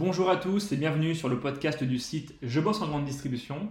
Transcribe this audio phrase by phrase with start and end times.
[0.00, 3.68] Bonjour à tous et bienvenue sur le podcast du site Je bosse en grande distribution.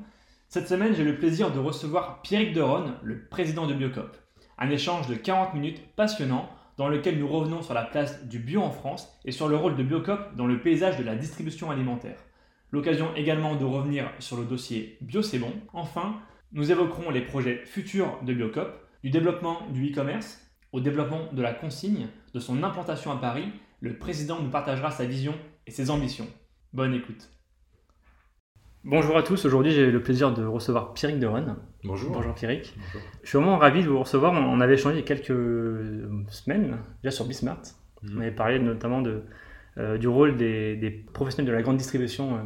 [0.47, 4.15] Cette semaine, j'ai le plaisir de recevoir Pierrick Deron, le président de Biocop.
[4.59, 6.47] Un échange de 40 minutes passionnant
[6.77, 9.75] dans lequel nous revenons sur la place du bio en France et sur le rôle
[9.75, 12.23] de Biocop dans le paysage de la distribution alimentaire.
[12.69, 15.53] L'occasion également de revenir sur le dossier Bio c'est bon.
[15.73, 16.17] Enfin,
[16.51, 21.55] nous évoquerons les projets futurs de Biocop, du développement du e-commerce au développement de la
[21.55, 22.05] consigne,
[22.35, 23.51] de son implantation à Paris.
[23.81, 25.33] Le président nous partagera sa vision
[25.69, 26.25] et ses ambitions.
[26.73, 27.29] Bonne écoute.
[28.83, 31.57] Bonjour à tous, aujourd'hui j'ai le plaisir de recevoir Pierrick Deron.
[31.83, 32.11] Bonjour.
[32.11, 32.73] Bonjour Pierrick.
[33.21, 34.33] Je suis vraiment ravi de vous recevoir.
[34.33, 35.27] On avait échangé il y a quelques
[36.31, 37.61] semaines, déjà sur Bismart.
[38.01, 38.17] Mhm.
[38.17, 39.21] On avait parlé notamment de,
[39.77, 42.39] euh, du rôle des, des professionnels de la grande distribution euh,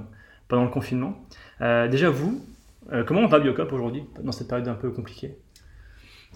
[0.49, 1.25] pendant le confinement.
[1.61, 2.43] Euh, déjà vous,
[2.91, 5.37] euh, comment va Biocop aujourd'hui dans cette période un peu compliquée?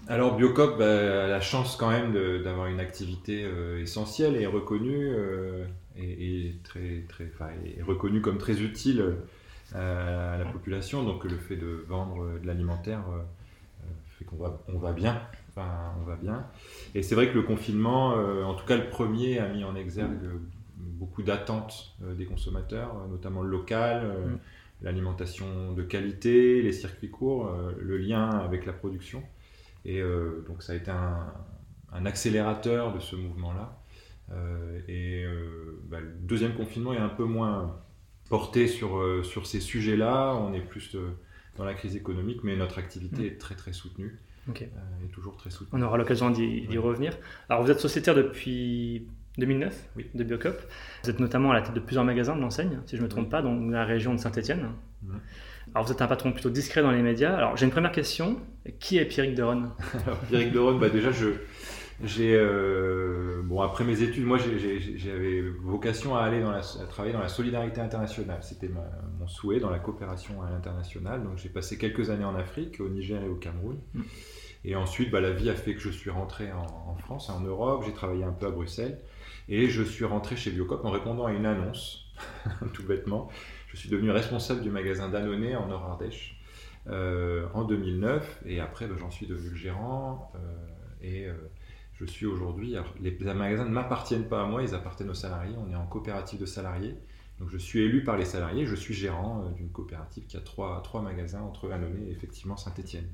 [0.06, 5.10] Alors Biocop bah, a la chance quand même d'avoir une activité euh, essentielle et reconnue
[5.10, 5.66] euh,
[5.98, 9.16] et, et très, très, enfin, et reconnue comme très utile
[9.74, 11.02] euh, à la population.
[11.02, 13.22] Donc le fait de vendre euh, de l'alimentaire euh,
[14.18, 15.20] fait qu'on va, on va bien.
[15.50, 16.46] Enfin, on va bien.
[16.94, 20.28] Et c'est vrai que le confinement, en tout cas le premier, a mis en exergue
[20.76, 24.06] beaucoup d'attentes des consommateurs, notamment le local.
[24.06, 24.38] Mm.
[24.82, 29.22] l'alimentation de qualité, les circuits courts, le lien avec la production.
[29.84, 30.00] Et
[30.46, 31.32] donc ça a été un,
[31.92, 33.76] un accélérateur de ce mouvement-là.
[34.32, 37.76] Euh, et euh, bah, le deuxième confinement est un peu moins
[38.28, 40.34] porté sur, euh, sur ces sujets-là.
[40.34, 40.96] On est plus
[41.56, 43.26] dans la crise économique, mais notre activité Mm.
[43.26, 44.18] est très très soutenue.
[44.48, 44.62] Ok.
[44.62, 45.80] euh, est toujours très soutenue.
[45.80, 46.78] On aura l'occasion d'y Ouais.
[46.78, 47.12] revenir.
[47.48, 49.06] Alors vous êtes sociétaire depuis
[49.38, 50.06] 2009 Oui.
[50.14, 50.56] de Biocop.
[51.04, 53.10] Vous êtes notamment à la tête de plusieurs magasins de l'enseigne, si je ne me
[53.10, 54.70] trompe pas, dans la région de Saint-Etienne.
[55.74, 57.36] Alors vous êtes un patron plutôt discret dans les médias.
[57.36, 58.40] Alors j'ai une première question.
[58.80, 59.64] Qui est Pierrick Deron
[60.06, 61.28] Alors, Pierrick Deron, bah déjà, je,
[62.02, 67.12] j'ai, euh, bon, après mes études, moi, j'avais vocation à aller dans la, à travailler
[67.12, 68.38] dans la solidarité internationale.
[68.42, 71.22] C'était mon souhait dans la coopération à l'international.
[71.22, 73.78] Donc, j'ai passé quelques années en Afrique, au Niger et au Cameroun.
[73.94, 74.02] Mm.
[74.64, 77.40] Et ensuite, bah, la vie a fait que je suis rentré en, en France, en
[77.40, 77.82] Europe.
[77.86, 79.00] J'ai travaillé un peu à Bruxelles.
[79.48, 82.12] Et je suis rentré chez Biocop en répondant à une annonce,
[82.74, 83.28] tout bêtement.
[83.68, 86.38] Je suis devenu responsable du magasin Danone en Nord-Ardèche
[86.88, 90.38] euh, en 2009 et après ben, j'en suis devenu le gérant euh,
[91.02, 91.34] et euh,
[91.98, 95.54] je suis aujourd'hui les, les magasins ne m'appartiennent pas à moi ils appartiennent aux salariés
[95.58, 96.94] on est en coopérative de salariés
[97.38, 100.40] donc je suis élu par les salariés je suis gérant euh, d'une coopérative qui a
[100.40, 103.08] trois, trois magasins entre Annonay et effectivement Saint-Étienne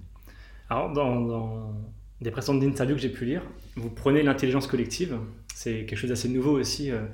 [0.69, 1.75] Alors dans, dans
[2.21, 3.43] des précédentes interviews que j'ai pu lire,
[3.77, 5.19] vous prenez l'intelligence collective.
[5.55, 7.05] C'est quelque chose d'assez nouveau aussi euh,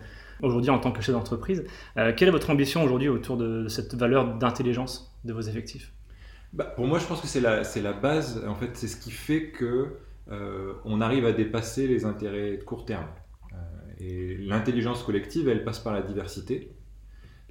[0.43, 1.65] aujourd'hui en tant que chef d'entreprise.
[1.97, 5.93] Euh, quelle est votre ambition aujourd'hui autour de, cette valeur d'intelligence de vos effectifs?
[6.53, 8.45] Bah, pour moi, je pense que c'est la, la base.
[8.47, 9.97] En fait, c'est ce qui fait que
[10.85, 13.07] on arrive à dépasser les intérêts de court terme.
[13.53, 13.57] Euh,
[13.99, 16.71] et l'intelligence collective, elle passe par la diversité.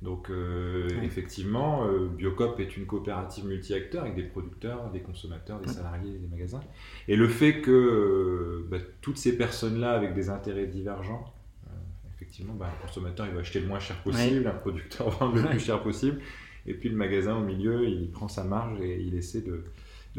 [0.02, 1.06] Donc, euh, Oui.
[1.06, 5.74] effectivement, euh, Biocop est une coopérative multi-acteurs avec des producteurs, des consommateurs, des Oui.
[5.76, 6.62] salariés, des magasins.
[7.10, 11.26] Et le fait que euh, bah, toutes ces personnes-là, avec des intérêts divergents,
[11.68, 11.72] euh,
[12.16, 15.42] effectivement, bah, un consommateur, il va acheter le moins cher possible, un producteur vend le
[15.42, 15.50] Ouais.
[15.50, 16.20] plus cher possible.
[16.66, 19.66] Et puis le magasin au milieu, il prend sa marge et il essaie de,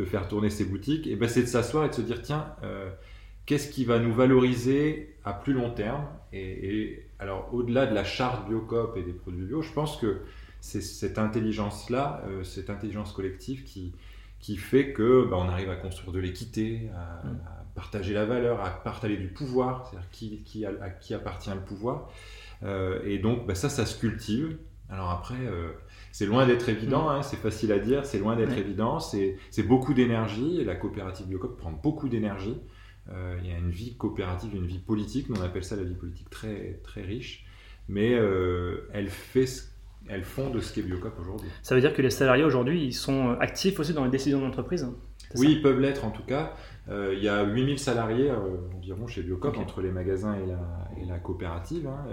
[0.01, 1.07] de faire tourner ses boutiques.
[1.07, 2.91] Et ben c'est de s'asseoir et de se dire tiens, euh,
[3.47, 6.05] qu'est-ce qui va nous valoriser à plus long terme?
[6.33, 10.23] Et, et alors au-delà de la charte Biocop et des produits bio, je pense que
[10.61, 13.93] c'est cette intelligence-là, euh, cette intelligence collective qui,
[14.41, 17.31] qui fait que ben, on arrive à construire de l'équité, à, Mm.
[17.47, 21.51] à partager la valeur, à partager du pouvoir, c'est-à-dire qui, qui a- à qui appartient
[21.51, 22.11] le pouvoir.
[22.63, 24.57] Euh, et donc ben, ça, ça se cultive.
[24.91, 25.37] Alors après,
[26.13, 28.61] c'est loin d'être évident, hein, c'est facile à dire, c'est loin d'être Ouais.
[28.61, 32.57] évident, c'est beaucoup d'énergie, et la coopérative Biocop prend beaucoup d'énergie.
[33.11, 35.95] Euh, il y a une vie coopérative, une vie politique, on appelle ça la vie
[35.95, 37.45] politique très, très riche,
[37.89, 39.65] mais euh, elle, fait ce-
[40.09, 41.49] elle fond de ce qu'est Biocop aujourd'hui.
[41.63, 44.87] Ça veut dire que les salariés aujourd'hui, ils sont actifs aussi dans les décisions d'entreprise
[45.37, 46.55] Oui, ils peuvent l'être en tout cas.
[46.89, 48.31] Euh, il y a 8000 salariés
[48.77, 49.63] environ chez Biocop, Ok.
[49.63, 51.87] entre les magasins et la, et la coopérative.
[51.87, 52.05] hein,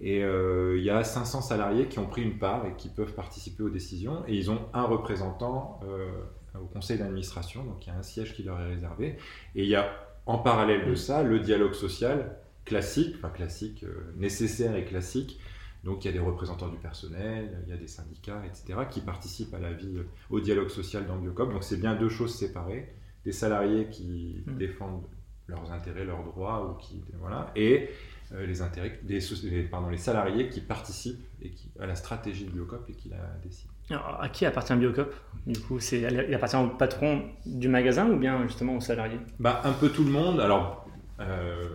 [0.00, 3.14] et euh, il y a 500 salariés qui ont pris une part et qui peuvent
[3.14, 4.22] participer aux décisions.
[4.28, 6.08] Et ils ont un représentant euh,
[6.54, 9.16] au conseil d'administration, donc il y a un siège qui leur est réservé.
[9.54, 9.90] Et il y a
[10.26, 15.40] en parallèle de ça le dialogue social classique, enfin classique, euh, nécessaire et classique.
[15.84, 19.00] Donc il y a des représentants du personnel, il y a des syndicats, etc., qui
[19.00, 19.98] participent à la vie,
[20.30, 21.52] au dialogue social dans Biocop.
[21.52, 22.92] Donc c'est bien deux choses séparées.
[23.24, 24.56] Des salariés qui Mm.
[24.58, 25.06] défendent
[25.48, 27.88] leurs intérêts, leurs droits, ou qui, voilà, et
[28.32, 32.84] les, intérêts, les- pardon, les salariés qui participent et qui, à la stratégie de Biocop
[32.88, 33.72] et qui la décident.
[33.90, 35.14] Alors, à qui appartient Biocop
[35.46, 39.60] Du coup, c'est, il appartient au patron du magasin ou bien justement aux salariés Bah,
[39.64, 40.40] un peu tout le monde.
[40.40, 40.86] Alors,
[41.20, 41.68] euh,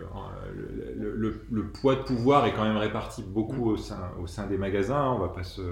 [0.96, 4.46] le, le- le, poids de pouvoir est quand même réparti beaucoup au sein, au sein
[4.46, 5.00] des magasins.
[5.00, 5.12] Hein.
[5.16, 5.62] On va pas se...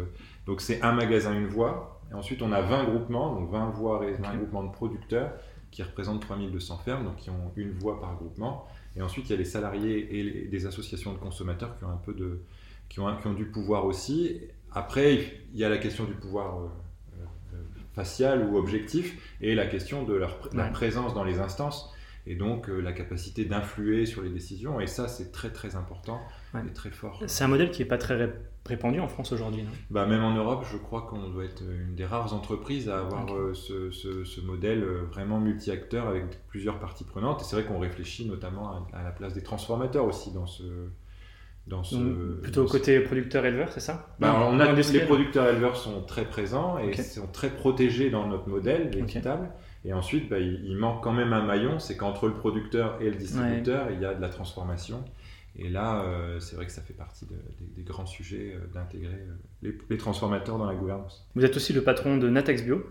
[0.47, 2.01] Donc c'est un magasin, une voie.
[2.11, 5.31] Et ensuite, on a 20 groupements, donc 20 voies et 20 groupements de producteurs
[5.71, 8.67] qui représentent 3200 fermes, donc qui ont une voie par groupement.
[8.97, 12.01] Et ensuite, il y a les salariés et des associations de consommateurs qui ont un
[12.05, 12.43] peu de,
[12.89, 14.41] qui ont, qui ont du pouvoir aussi.
[14.73, 16.69] Après, il y a la question du pouvoir euh,
[17.55, 17.57] euh,
[17.95, 20.39] facial ou objectif et la question de leur,
[20.73, 21.93] présence dans les instances
[22.27, 24.81] et donc euh, la capacité d'influer sur les décisions.
[24.81, 26.21] Et ça, c'est très très important
[26.55, 27.23] et très fort.
[27.27, 28.31] C'est un modèle qui n'est pas très
[28.67, 29.65] répandu en France aujourd'hui.
[29.91, 33.27] Bah, même en Europe, je crois qu'on doit être une des rares entreprises à avoir
[33.55, 37.41] ce, ce, modèle vraiment multi-acteur avec plusieurs parties prenantes.
[37.41, 40.65] Et c'est vrai qu'on réfléchit notamment à, la place des transformateurs aussi dans ce,
[41.67, 41.97] dans ce,
[42.43, 44.09] plutôt côté producteur-éleveur, c'est ça?
[44.19, 48.91] Bah, on a, Les producteurs-éleveurs sont très présents et sont très protégés dans notre modèle
[48.97, 49.51] équitable.
[49.85, 53.17] Et ensuite, bah, il, manque quand même un maillon, c'est qu'entre le producteur et le
[53.17, 55.03] distributeur, il y a de la transformation.
[55.57, 57.27] Et là, euh, c'est vrai que ça fait partie
[57.77, 61.27] des, grands sujets euh, d'intégrer euh, les, les, transformateurs dans la gouvernance.
[61.35, 62.87] Vous êtes aussi le patron de Natex Bio,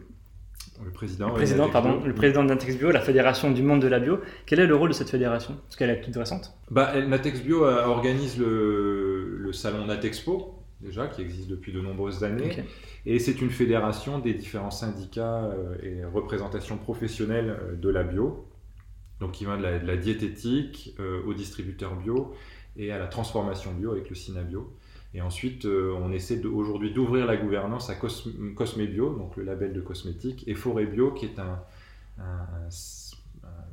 [0.84, 1.28] le président.
[1.28, 4.20] Le président, pardon, le président de Natex Bio, la fédération du monde de la bio.
[4.46, 5.56] Quel est le rôle de cette fédération?
[5.64, 6.54] Parce qu'elle est toute récente.
[6.70, 12.64] Bah, Natex Bio organise le, le salon Natexpo, déjà, qui existe depuis de nombreuses années.
[13.06, 18.46] Et c'est une fédération des différents syndicats euh, et représentations professionnelles euh, de la bio.
[19.20, 20.96] Donc, qui va de la, diététique
[21.28, 22.34] aux distributeurs bio
[22.78, 24.74] et à la transformation bio avec le Synabio.
[25.14, 29.74] Et ensuite, euh, on essaie aujourd'hui d'ouvrir la gouvernance à Cosme, Bio, donc le label
[29.74, 31.60] de cosmétiques, et Forêt Bio, qui est un,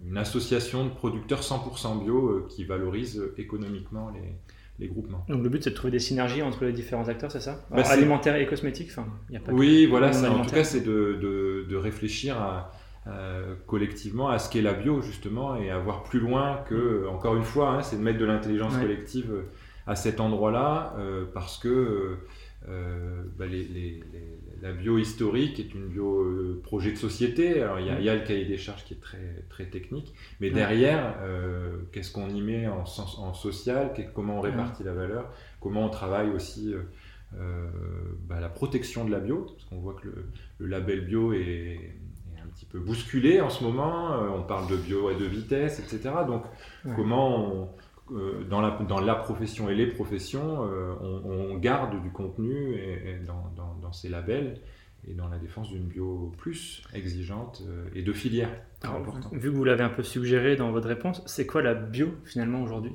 [0.06, 4.36] une association de producteurs 100% bio euh, qui valorise économiquement les,
[4.78, 5.24] les, groupements.
[5.28, 7.82] Donc le but, c'est de trouver des synergies entre les différents acteurs, c'est ça bah,
[7.88, 11.66] Alimentaire et cosmétique enfin, y a pas Oui, voilà, en tout cas, c'est de, de,
[11.68, 12.72] de, réfléchir à,
[13.66, 17.08] collectivement à ce qu'est la bio, justement, et à voir plus loin que, mm.
[17.08, 19.30] encore une fois, hein, c'est de mettre de l'intelligence collective
[19.86, 22.16] à cet endroit-là euh, parce que
[22.68, 23.46] euh, bah,
[24.62, 27.62] la bio historique est une bio euh, projet de société.
[27.62, 31.16] Alors il y, a, le cahier des charges qui est très, très technique, mais derrière,
[31.92, 35.30] qu'est-ce qu'on y met en, sens, en social, comment on répartit la valeur,
[35.60, 36.74] comment on travaille aussi
[37.32, 40.08] bah, la protection de la bio, parce qu'on voit que
[40.58, 41.94] le, label bio est,
[42.42, 44.12] un petit peu bousculé en ce moment.
[44.34, 46.14] on parle de bio à deux vitesses, etc.
[46.26, 46.44] Donc
[46.94, 47.66] comment on euh,
[48.10, 50.94] dans, la, dans la profession et les professions, euh,
[51.24, 54.60] on, garde du contenu et, dans, dans, ces labels
[55.08, 58.50] et dans la défense d'une bio plus exigeante euh, et de filière.
[59.32, 62.62] vu que vous l'avez un peu suggéré dans votre réponse, c'est quoi la bio finalement
[62.62, 62.92] aujourd'hui?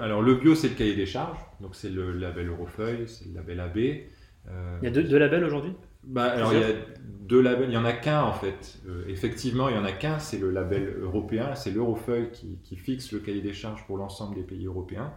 [0.00, 3.34] Alors le bio, c'est le cahier des charges, donc c'est le label Eurofeuille, c'est le
[3.34, 3.76] label AB.
[3.78, 4.04] Il
[4.82, 5.72] y a deux labels aujourd'hui?
[6.04, 7.68] Bah, alors, il y a deux labels.
[7.68, 8.78] Il y en a qu'un, en fait.
[8.88, 10.18] Euh, effectivement, il y en a qu'un.
[10.18, 11.54] C'est le label européen.
[11.54, 15.12] C'est l'Eurofeuille qui, qui, fixe le cahier des charges pour l'ensemble des pays européens.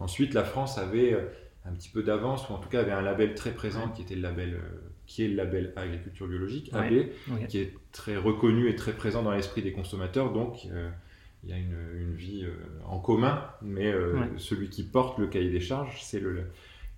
[0.00, 1.26] Ensuite, la France avait euh,
[1.64, 4.16] un petit peu d'avance, ou en tout cas avait un label très présent qui était
[4.16, 7.08] le label, euh, qui est le label agriculture biologique, AB,
[7.48, 10.32] qui est très reconnu et très présent dans l'esprit des consommateurs.
[10.32, 12.44] Donc, il y a une, une vie
[12.86, 13.94] en commun, mais
[14.38, 16.46] celui qui porte le cahier des charges, c'est le,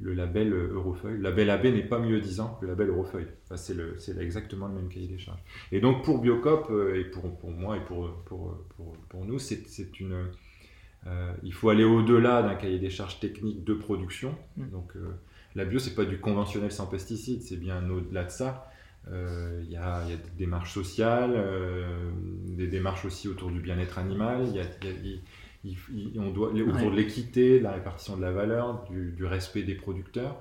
[0.01, 1.17] le label Eurofeuille.
[1.17, 3.29] Le label AB n'est pas mieux disant que le label Eurofeuille.
[3.45, 5.41] Enfin, c'est exactement le même cahier des charges.
[5.73, 8.57] Et donc pour Biocop, euh, et pour, pour, moi et pour, pour,
[9.09, 10.29] pour, nous, c'est une...
[11.07, 14.37] Euh, il faut aller au-delà d'un cahier des charges techniques de production.
[14.57, 14.71] Mm.
[14.71, 15.15] Donc euh,
[15.55, 18.71] la bio, c'est pas du conventionnel sans pesticides, c'est bien au-delà de ça.
[19.09, 21.41] Il y, a, y, a des démarches sociales,
[22.49, 24.47] des démarches aussi autour du bien-être animal.
[24.49, 24.65] Il y a,
[26.19, 30.37] on doit, autour de l'équité, de la répartition de la valeur, du, respect des producteurs,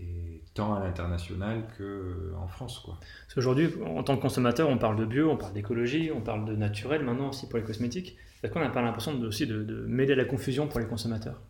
[0.00, 2.80] et tant à l'international qu'en euh, France.
[2.84, 2.98] Quoi.
[3.36, 6.54] Aujourd'hui, en tant que consommateur, on parle de bio, on parle d'écologie, on parle de
[6.54, 8.16] naturel maintenant aussi pour les cosmétiques.
[8.42, 11.40] Est-ce qu'on n'a pas l'impression aussi de, de mêler la confusion pour les consommateurs?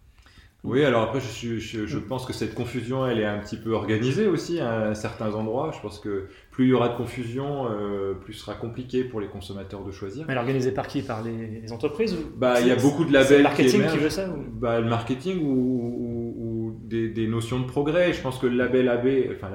[0.64, 4.26] Oui, alors après, je, je, pense que cette confusion, elle est un petit peu organisée
[4.26, 5.70] aussi à certains endroits.
[5.72, 9.20] Je pense que plus il y aura de confusion, euh, plus ce sera compliqué pour
[9.20, 10.26] les consommateurs de choisir.
[10.26, 11.02] Mais elle est organisée par qui?
[11.02, 13.38] Par les, entreprises bah, Il y a beaucoup de labels.
[13.38, 18.12] le marketing qui, veut ça bah, Le marketing ou, des, notions de progrès.
[18.12, 19.50] Je pense que le label AB, enfin,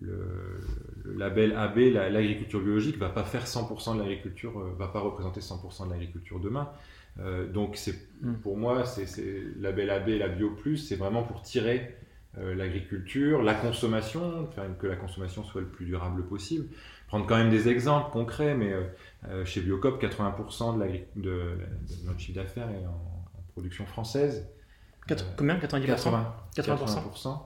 [0.00, 0.14] le,
[1.14, 5.88] label AB, l'agriculture biologique, va pas faire 100% de l'agriculture, euh, va pas représenter 100%
[5.88, 6.70] de l'agriculture demain.
[7.20, 8.34] Euh, donc c'est hmm.
[8.34, 9.06] pour moi, c'est
[9.58, 11.96] la label AB et la Bio Plus, c'est vraiment pour tirer
[12.38, 16.66] euh, l'agriculture, la consommation, faire que la consommation soit le plus durable possible.
[17.08, 18.74] Prendre quand même des exemples concrets, mais
[19.28, 21.56] euh, chez Biocop, 80% de, de,
[22.04, 23.00] notre chiffre d'affaires est en,
[23.52, 24.46] production française.
[25.38, 25.56] combien?
[25.56, 27.38] 90% 80%,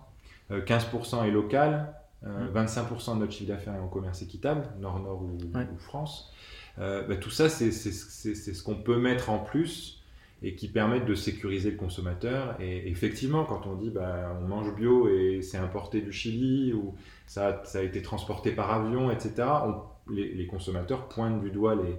[0.50, 3.15] 15% est local, 25% hmm.
[3.15, 6.33] de notre chiffre d'affaires est en commerce équitable, Nord-Nord ou, ou, France.
[6.79, 10.03] Euh, bah, tout ça, c'est ce qu'on peut mettre en plus
[10.43, 12.57] et qui permettent de sécuriser le consommateur.
[12.61, 16.95] Et effectivement, quand on dit bah, on mange bio et c'est importé du Chili ou
[17.27, 19.49] ça, ça, a été transporté par avion, etc.,
[20.11, 21.95] les, les, consommateurs pointent du doigt les,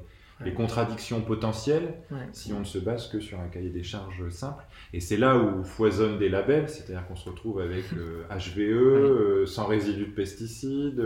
[0.45, 1.93] les contradictions potentielles
[2.31, 4.63] si on ne se base que sur un cahier des charges simple.
[4.93, 9.65] Et c'est là où foisonnent des labels, c'est-à-dire qu'on se retrouve avec HVE, euh, sans
[9.65, 11.03] résidus de pesticides,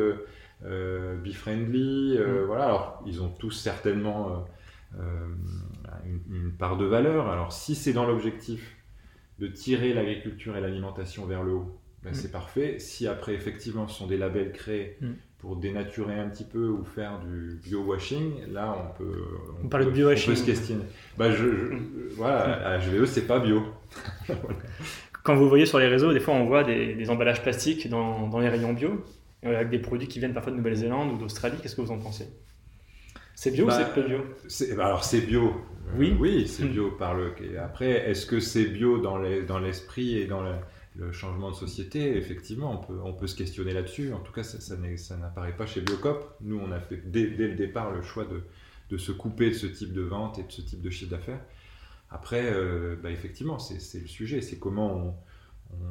[0.65, 2.65] euh, Be-Friendly, euh, voilà.
[2.65, 4.45] Alors, ils ont tous certainement
[6.29, 7.29] une, part de valeur.
[7.29, 8.75] Alors, si c'est dans l'objectif
[9.39, 12.79] de tirer l'agriculture et l'alimentation vers le haut, ben, c'est parfait.
[12.79, 14.97] Si après, effectivement, ce sont des labels créés
[15.45, 19.21] pour dénaturer un petit peu ou faire du bio-washing, là on peut,
[19.63, 20.23] on, peut, de bio -washing.
[20.23, 20.85] on peut se questionner.
[21.17, 21.45] Bah, je,
[22.15, 23.61] voilà, HVE c'est pas bio.
[25.23, 28.39] Quand vous voyez sur les réseaux, des fois on voit des, emballages plastiques dans, dans,
[28.39, 28.97] les rayons bio, euh,
[29.45, 32.27] avec des produits qui viennent parfois de Nouvelle-Zélande ou d'Australie, qu'est-ce que vous en pensez?
[33.35, 34.19] C'est bio ou bah, c'est pas bio?
[34.75, 35.53] bah, Alors c'est bio.
[35.97, 37.33] Oui, euh, oui c'est bio par le.
[37.61, 40.55] Après, est-ce que c'est bio dans l'esprit les, dans et dans le
[40.97, 44.13] le changement de société, effectivement, on peut, on peut se questionner là-dessus.
[44.13, 46.37] En tout cas, ça, ça n'apparaît pas chez Biocop.
[46.41, 48.43] Nous, on a fait dès, dès le départ le choix de,
[48.89, 51.41] de, se couper de ce type de vente et de ce type de chiffre d'affaires.
[52.09, 54.41] Après, euh, bah, effectivement, c'est le sujet.
[54.41, 55.15] C'est comment on,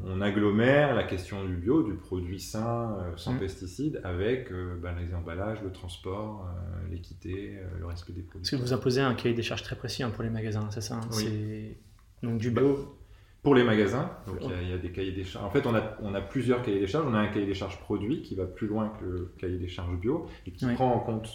[0.05, 3.38] on, agglomère la question du bio, du produit sain, euh, sans mmh.
[3.38, 6.49] pesticides, avec euh, bah, les emballages, le transport,
[6.91, 8.41] l'équité, le respect des produits.
[8.41, 10.81] Parce que vous imposez un cahier des charges très précis hein, pour les magasins, c'est
[10.81, 11.76] ça hein oui.
[12.23, 12.97] Donc du bio
[13.43, 15.45] pour les magasins, donc il y, a des cahiers des charges.
[15.45, 17.05] En fait, on a, on a, plusieurs cahiers des charges.
[17.07, 19.69] On a un cahier des charges produit qui va plus loin que le cahier des
[19.69, 21.29] charges bio et qui prend en compte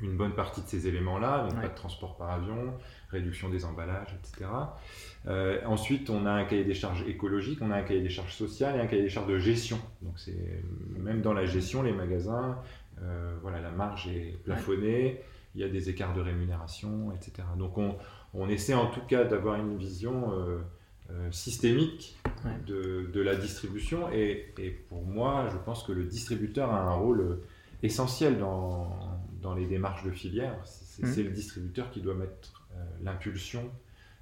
[0.00, 2.74] une bonne partie de ces éléments-là, donc pas de transport par avion,
[3.12, 4.50] réduction des emballages, etc.
[5.26, 8.34] Euh, ensuite, on a un cahier des charges écologique, on a un cahier des charges
[8.34, 9.78] sociales et un cahier des charges de gestion.
[10.00, 10.62] Donc, c'est
[10.98, 12.58] même dans la gestion, les magasins,
[13.02, 15.20] euh, voilà, la marge est plafonnée,
[15.54, 17.46] il y a des écarts de rémunération, etc.
[17.56, 17.96] Donc, on,
[18.34, 22.18] on essaie en tout cas d'avoir une vision euh, systémique
[22.66, 24.10] de, de, la distribution.
[24.12, 27.40] Et, et, pour moi, je pense que le distributeur a un rôle
[27.82, 28.98] essentiel dans,
[29.40, 30.56] dans les démarches de filière.
[30.64, 31.24] C'est mmh.
[31.24, 32.61] le distributeur qui doit mettre
[33.02, 33.70] l'impulsion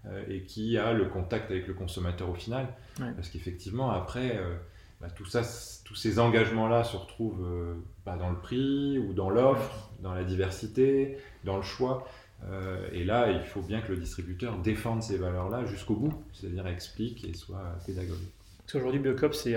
[0.06, 2.68] euh, et qui a le contact avec le consommateur au final.
[2.96, 4.38] Parce qu'effectivement, après,
[5.00, 5.42] bah, tout ça,
[5.84, 11.16] tous ces engagements-là se retrouvent pas dans le prix ou dans l'offre, dans la diversité,
[11.44, 12.06] dans le choix.
[12.48, 16.66] Euh, et là, il faut bien que le distributeur défende ces valeurs-là jusqu'au bout, c'est-à-dire
[16.66, 18.32] explique et soit pédagogique.
[18.58, 19.56] Parce qu'aujourd'hui, Biocop, c'est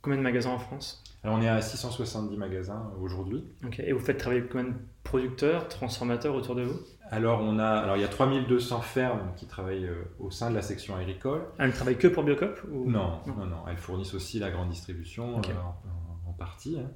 [0.00, 1.02] combien de magasins en France?
[1.22, 3.44] Alors, on est à 670 magasins aujourd'hui.
[3.78, 4.74] Et vous faites travailler combien de
[5.14, 6.80] producteurs, transformateurs autour de vous
[7.10, 10.56] alors, on a, alors, il y a 3200 fermes qui travaillent euh, au sein de
[10.56, 11.42] la section agricole.
[11.58, 15.36] Elles ne travaillent que pour Biocop non, non, non, Elles fournissent aussi la grande distribution
[15.36, 16.78] euh, en, partie.
[16.80, 16.90] Hein.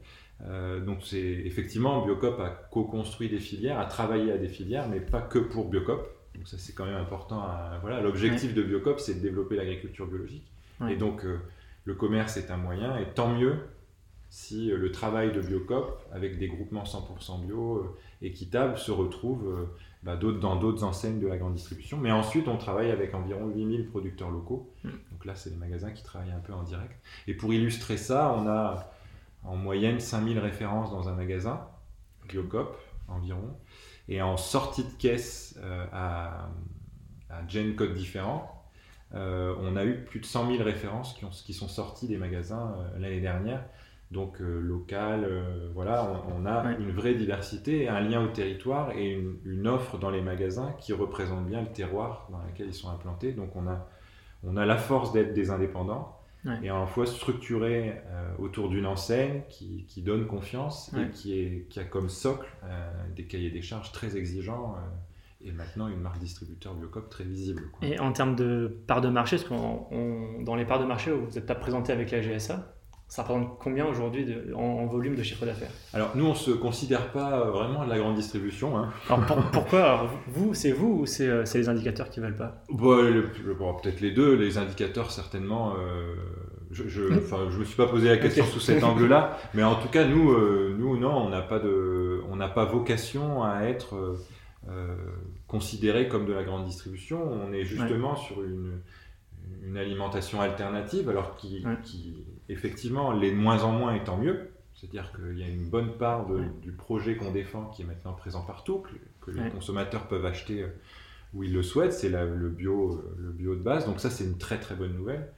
[0.46, 4.98] Euh, donc c'est effectivement Biocop a co-construit des filières, a travaillé à des filières, mais
[4.98, 6.10] pas que pour Biocop.
[6.34, 7.46] Donc ça c'est quand même important.
[7.82, 10.50] voilà, l'objectif de Biocop c'est de développer l'agriculture biologique.
[10.88, 11.24] Et donc
[11.84, 13.58] le commerce est un moyen, et tant mieux
[14.30, 19.68] si euh, le travail de Biocop avec des groupements 100% bio équitables se retrouve
[20.02, 21.98] bah, dans d'autres enseignes de la grande distribution.
[21.98, 24.72] Mais ensuite on travaille avec environ 8000 producteurs locaux.
[24.84, 24.88] Mm.
[25.12, 27.00] Donc là c'est les magasins qui travaillent un peu en direct.
[27.26, 28.92] Et pour illustrer ça, on a
[29.44, 31.66] en moyenne 5000 références dans un magasin,
[32.28, 32.76] Biocop
[33.08, 33.56] environ.
[34.08, 36.48] Et en sortie de caisse euh, à,
[37.30, 38.58] à gen code différent,
[39.14, 42.18] euh, on a eu plus de 100 000 références qui, ont, qui sont sorties des
[42.18, 43.64] magasins euh, l'année dernière.
[44.10, 45.28] Donc local,
[45.74, 50.10] voilà, on, a une vraie diversité, un lien au territoire et une, une, offre dans
[50.10, 53.32] les magasins qui représente bien le terroir dans lequel ils sont implantés.
[53.32, 53.86] Donc on a,
[54.44, 56.18] on a la force d'être des indépendants,
[56.62, 61.38] et à la fois structuré euh, autour d'une enseigne qui, qui, donne confiance et qui,
[61.38, 65.88] est, qui, a comme socle euh, des cahiers des charges très exigeants euh, et maintenant
[65.88, 67.64] une marque distributeur Biocop très visible.
[67.82, 71.26] Et en termes de part de marché, parce qu'on dans les parts de marché, vous
[71.26, 72.74] n'êtes pas présenté avec la GSA,
[73.08, 77.10] ça représente combien aujourd'hui en, volume de chiffre d'affaires Alors nous, on ne se considère
[77.10, 78.76] pas vraiment de la grande distribution.
[78.76, 78.90] Hein.
[79.08, 82.62] Alors pourquoi Vous, c'est vous ou c'est euh, les indicateurs qui ne veulent pas
[83.82, 84.34] Peut-être les deux.
[84.34, 85.74] Les indicateurs, certainement.
[85.78, 86.14] Euh,
[86.70, 89.38] je ne me suis pas posé la question sous cet angle-là.
[89.54, 94.18] Mais en tout cas, nous, euh, nous non, on n'a pas, pas vocation à être
[94.68, 94.96] euh,
[95.46, 97.22] considéré comme de la grande distribution.
[97.22, 98.80] On est justement sur une,
[99.62, 104.50] une, alimentation alternative, alors qui, qui effectivement, les de moins en moins étant mieux.
[104.74, 106.26] C'est-à-dire qu'il y a une bonne part
[106.62, 108.84] du projet qu'on défend qui est maintenant présent partout,
[109.20, 110.68] que, les consommateurs peuvent acheter euh,
[111.34, 111.92] où ils le souhaitent.
[111.92, 113.84] C'est le bio, euh, le bio de base.
[113.84, 115.32] Donc ça, c'est une très très bonne nouvelle.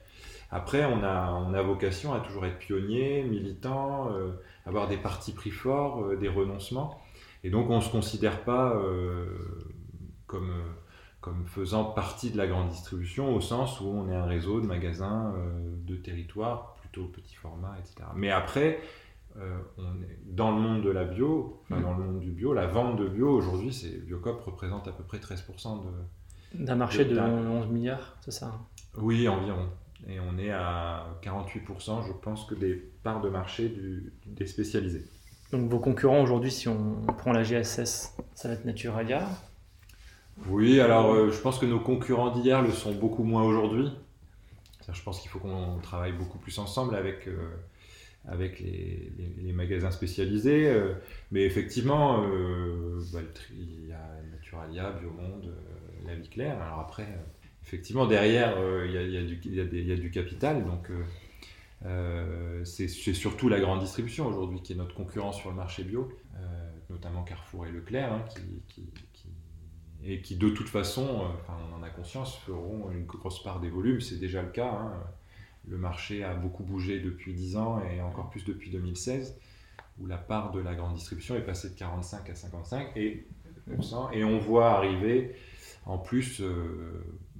[0.51, 4.31] Après, on a, on a vocation à toujours être pionnier, militant, euh,
[4.65, 7.01] avoir des partis pris forts, des renoncements.
[7.43, 8.79] Et donc, on ne se considère pas
[10.27, 10.51] comme
[11.19, 14.65] comme faisant partie de la grande distribution au sens où on est un réseau de
[14.65, 15.35] magasins
[15.85, 18.07] de territoire, plutôt petit format, etc.
[18.15, 18.79] Mais après,
[19.35, 21.83] on est dans le monde de la bio, enfin, mmh.
[21.83, 25.03] dans le monde du bio, la vente de bio aujourd'hui, c'est Biocop représente à peu
[25.03, 28.59] près 13% de, d'un marché de, 11 milliards, c'est ça
[28.97, 29.69] Oui, environ.
[30.07, 35.05] Et on est à 48%, je pense, que des parts de marché du, des spécialisés.
[35.51, 39.27] Donc vos concurrents aujourd'hui, si on prend la GSS, ça va être Naturalia?
[40.47, 43.91] Oui, alors euh, je pense que nos concurrents d'hier le sont beaucoup moins aujourd'hui.
[44.91, 47.37] Je pense qu'il faut qu'on travaille beaucoup plus ensemble avec, euh,
[48.27, 50.67] avec les, magasins spécialisés.
[50.67, 50.93] Euh,
[51.31, 52.21] mais effectivement,
[53.13, 53.19] bah,
[53.53, 55.53] il y a Naturalia, Biomonde,
[56.05, 56.61] La Vie Claire.
[56.61, 57.07] Alors après
[57.63, 60.65] effectivement, derrière, il y, a du capital.
[60.65, 61.03] Donc, euh,
[61.85, 66.11] euh, c'est surtout la grande distribution aujourd'hui qui est notre concurrent sur le marché bio,
[66.35, 68.25] euh, notamment Carrefour et Leclerc, hein,
[70.03, 71.27] et qui de toute façon,
[71.91, 74.01] conscience, feront une grosse part des volumes.
[74.01, 74.71] C'est déjà le cas.
[74.71, 74.93] Hein.
[75.67, 79.37] Le marché a beaucoup bougé depuis 10 ans et encore plus depuis 2016,
[79.99, 83.27] où la part de la grande distribution est passée de 45 à 55 et,
[84.23, 85.35] on voit arriver
[85.85, 86.41] en plus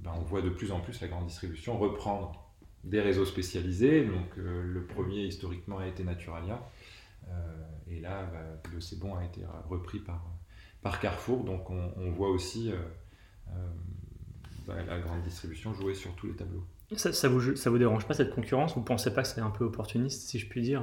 [0.02, 2.44] ben, on voit de plus en plus la grande distribution reprendre
[2.84, 4.04] des réseaux spécialisés.
[4.04, 6.60] Donc euh, le premier historiquement a été Naturalia.
[7.28, 7.32] Euh,
[7.88, 10.00] et là, bah, le C'est bon a été repris
[10.82, 11.44] par Carrefour.
[11.44, 12.72] Donc on, voit aussi
[14.72, 16.64] euh, bah, la grande distribution jouer sur tous les tableaux.
[16.96, 18.74] Ça, ça, vous, ça vous dérange pas cette concurrence?
[18.74, 20.82] Vous ne pensez pas que c'est un peu opportuniste, si je puis dire?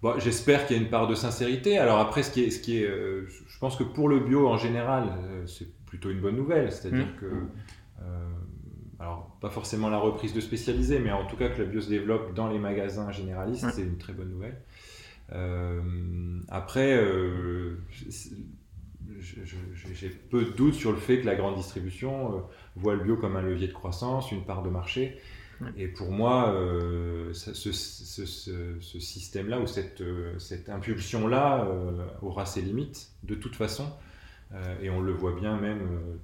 [0.00, 1.78] Bon, J'espère qu'il y a une part de sincérité.
[1.78, 4.56] Alors après, ce qui est, ce qui est, je pense que pour le bio en
[4.56, 5.12] général,
[5.46, 6.72] c'est plutôt une bonne nouvelle.
[6.72, 7.20] C'est-à-dire mmh.
[7.20, 7.26] que
[8.02, 8.28] euh,
[8.98, 11.88] alors, pas forcément la reprise de spécialisés, mais en tout cas que la bio se
[11.88, 14.60] développe dans les magasins généralistes, c'est une très bonne nouvelle.
[15.32, 17.78] Euh, après, euh,
[19.20, 22.44] j'ai peu de doutes sur le fait que la grande distribution
[22.76, 25.18] voit le bio comme un levier de croissance, une part de marché.
[25.76, 26.54] Et pour moi,
[27.32, 30.02] ce, ce, système-là ou cette,
[30.38, 31.66] cette impulsion-là
[32.22, 33.90] aura ses limites de toute façon.
[34.82, 36.18] et on le voit bien même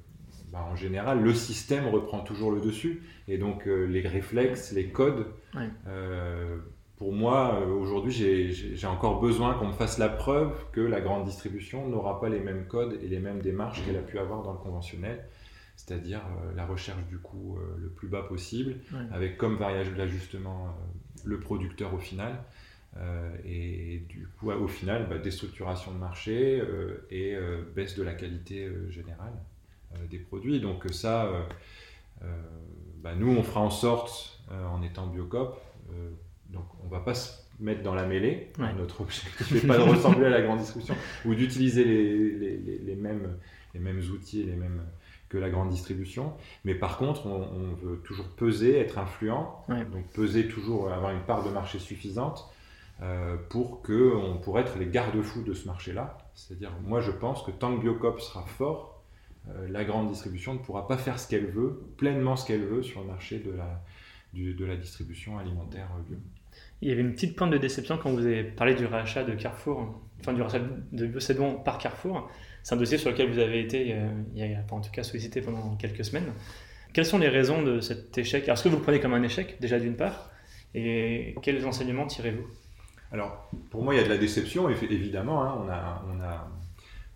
[0.54, 3.02] bah, en général, le système reprend toujours le dessus.
[3.26, 5.26] Et donc, euh, les réflexes, les codes,
[5.88, 6.58] euh,
[6.96, 8.12] pour moi, euh, aujourd'hui,
[8.52, 12.40] j'ai encore besoin qu'on me fasse la preuve que la grande distribution n'aura pas les
[12.40, 15.24] mêmes codes et les mêmes démarches qu'elle a pu avoir dans le conventionnel,
[15.76, 16.22] c'est-à-dire
[16.56, 18.76] la recherche du coût le plus bas possible,
[19.12, 20.68] avec comme variable d'ajustement
[21.24, 22.44] le producteur au final.
[23.44, 26.62] et du coup, au final, bah, déstructuration de marché
[27.10, 27.36] et
[27.74, 29.34] baisse de la qualité générale.
[29.94, 30.60] Euh, des produits.
[30.60, 31.42] Donc ça, euh,
[32.22, 32.26] euh,
[33.02, 35.60] bah, nous, on fera en sorte, en étant Biocop,
[36.50, 38.52] donc on va pas se mettre dans la mêlée.
[38.78, 43.36] Notre objectif n'est pas de ressembler à la grande distribution ou d'utiliser les, les, mêmes,
[43.74, 44.82] les mêmes outils, les mêmes
[45.28, 46.34] que la grande distribution.
[46.64, 51.42] Mais par contre, on, veut toujours peser, être influent, donc peser toujours, avoir une part
[51.42, 52.48] de marché suffisante
[53.48, 56.18] pour que on pour être les garde-fous de ce marché-là.
[56.34, 58.94] C'est-à-dire, moi, je pense que tant que Biocop sera fort,
[59.48, 62.82] euh, la grande distribution ne pourra pas faire ce qu'elle veut, pleinement ce qu'elle veut
[62.82, 63.82] sur le marché de la,
[64.32, 66.16] de la distribution alimentaire euh, bio.
[66.84, 69.32] Il y avait une petite pointe de déception quand vous avez parlé du rachat de
[69.32, 70.60] Carrefour, enfin du rachat
[70.92, 72.30] de Biocédon par Carrefour.
[72.62, 75.02] C'est un dossier sur lequel vous avez été, euh, il y a, en tout cas,
[75.02, 76.30] sollicité pendant quelques semaines.
[76.92, 78.46] Quelles sont les raisons de cet échec?
[78.50, 80.30] Est-ce que vous le prenez comme un échec, déjà d'une part?
[80.74, 82.46] Et quels enseignements tirez-vous?
[83.12, 85.42] Alors, pour moi, il y a de la déception, évidemment.
[85.42, 85.64] Hein.
[85.64, 86.50] on, a, on, a,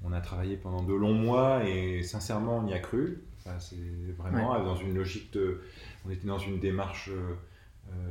[0.03, 3.23] on a travaillé pendant de longs mois et sincèrement, on y a cru.
[3.59, 3.77] c'est
[4.17, 5.61] vraiment dans une logique de.
[6.07, 7.35] On était dans une démarche euh,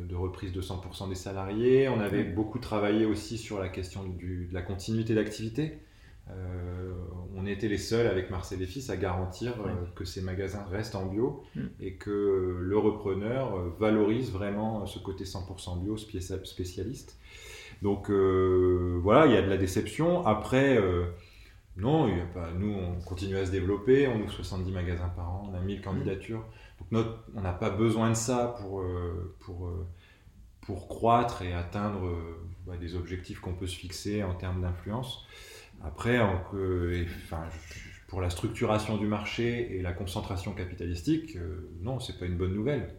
[0.07, 1.89] de reprise de 100% des salariés.
[1.89, 5.79] On avait beaucoup travaillé aussi sur la question de la continuité d'activité.
[6.29, 6.93] Euh,
[7.37, 10.95] on était les seuls avec Marcel et Fils à garantir euh, que ces magasins restent
[10.95, 11.61] en bio mm.
[11.79, 17.17] et que le repreneur valorise vraiment ce côté 100% bio spécialiste.
[17.81, 20.25] Donc voilà, il y a de la déception.
[20.25, 20.79] Après,
[21.77, 22.51] non, il y a pas.
[22.57, 25.81] Nous, on continue à se développer, on ouvre 70 magasins par an, on a 1000
[25.81, 26.43] candidatures.
[26.91, 29.85] Donc on n'a pas besoin de ça pour, euh, pour, euh,
[30.61, 35.25] pour croître et atteindre euh, bah, des objectifs qu'on peut se fixer en termes d'influence.
[35.83, 37.43] Après, enfin,
[38.07, 41.37] pour la structuration du marché et la concentration capitalistique,
[41.81, 42.95] non, c'est pas une bonne nouvelle.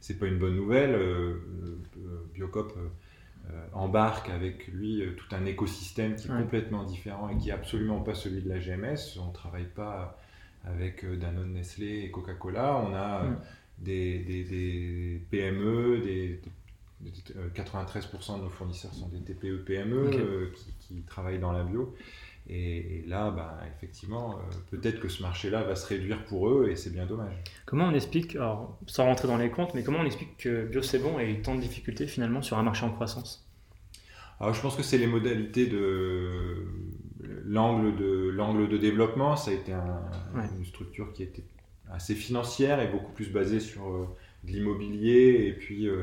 [0.00, 0.98] C'est pas une bonne nouvelle.
[2.32, 2.74] Biocop
[3.50, 7.52] euh, embarque avec lui euh, tout un écosystème qui est complètement différent et qui n'est
[7.52, 9.18] absolument pas celui de la GMS.
[9.20, 10.16] On ne travaille pas
[10.64, 12.76] avec euh, Danone, Nestlé et Coca-Cola.
[12.76, 13.24] On a
[13.78, 16.40] des, des, PME, des,
[17.54, 21.94] 93% de nos fournisseurs sont des TPE, PME qui, travaillent dans la bio.
[22.48, 24.38] Et, là, bah, effectivement,
[24.70, 27.34] peut-être que ce marché-là va se réduire pour eux et c'est bien dommage.
[27.66, 30.82] Comment on explique, alors, sans rentrer dans les comptes, mais comment on explique que Bio
[30.82, 33.48] C'est Bon ait tant de difficultés finalement sur un marché en croissance?
[34.42, 36.66] Alors, je pense que c'est les modalités de
[37.44, 39.36] l'angle de l'angle de développement.
[39.36, 41.44] Ça a été une structure qui était
[41.88, 44.08] assez financière et beaucoup plus basée sur euh,
[44.42, 46.02] de l'immobilier et puis euh,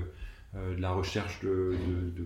[0.56, 1.76] euh, de la recherche de,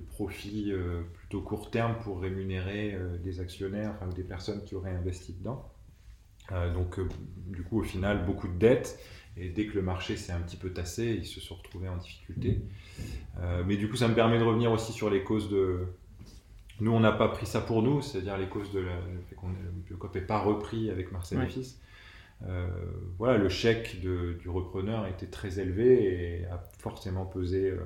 [0.10, 0.72] profits
[1.16, 5.68] plutôt court terme pour rémunérer des actionnaires ou des personnes qui auraient investi dedans.
[6.76, 7.00] donc,
[7.48, 9.00] du coup, au final, beaucoup de dettes.
[9.36, 11.98] Et dès que le marché s'est un petit peu tassé, ils se sont retrouvés en
[11.98, 12.62] difficulté.
[13.66, 15.88] mais du coup, ça me permet de revenir aussi sur les causes de,
[16.80, 20.20] nous, on n'a pas pris ça pour nous, c'est-à-dire les causes de la, le fait
[20.20, 21.80] n'est pas repris avec Marcel et Fils.
[22.48, 22.68] Euh,
[23.18, 27.78] voilà, le chèque du repreneur était très élevé et a forcément pesé euh,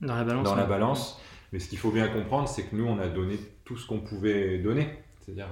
[0.00, 0.44] dans la balance.
[0.44, 1.20] Dans la balance.
[1.52, 4.00] Mais ce qu'il faut bien comprendre, c'est que nous, on a donné tout ce qu'on
[4.00, 4.88] pouvait donner.
[5.20, 5.48] C'est-à-dire,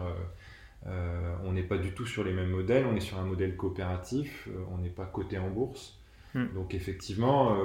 [0.86, 3.56] euh, on n'est pas du tout sur les mêmes modèles, on est sur un modèle
[3.56, 5.98] coopératif, on n'est pas coté en bourse.
[6.34, 6.46] Hmm.
[6.54, 7.56] Donc effectivement,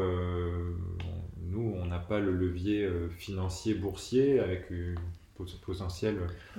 [1.51, 4.95] nous, on n'a pas le levier euh, financier boursier avec une
[5.65, 6.17] potentielle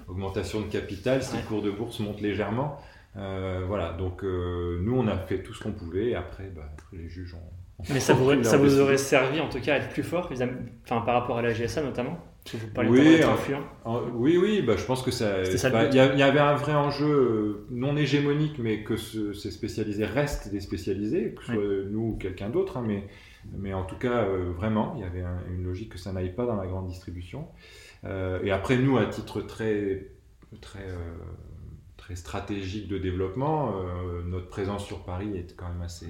[0.08, 2.80] augmentation de capital si le cours de bourse monte légèrement.
[3.16, 6.70] Euh, voilà, donc euh, nous, on a fait tout ce qu'on pouvait et après, bah,
[6.92, 7.84] les juges ont.
[7.92, 11.00] Mais ça, vous, ça vous aurait servi en tout cas à être plus fort, enfin,
[11.00, 12.18] par rapport à la GSA notamment?
[12.76, 13.26] Oui,
[14.14, 15.42] oui, oui, bah, je pense que ça.
[15.42, 21.34] Il y, avait un vrai enjeu non hégémonique, mais que ces spécialisés restent des spécialisés,
[21.34, 23.04] que ce soit nous ou quelqu'un d'autre, hein, mais
[23.46, 26.46] mais en tout cas, euh, vraiment, il y avait une logique que ça n'aille pas
[26.46, 27.48] dans la grande distribution.
[28.04, 30.08] Euh, et après, nous, à titre très,
[30.60, 31.14] très, euh,
[31.96, 33.74] très stratégique de développement,
[34.26, 36.08] notre présence sur Paris est quand même assez,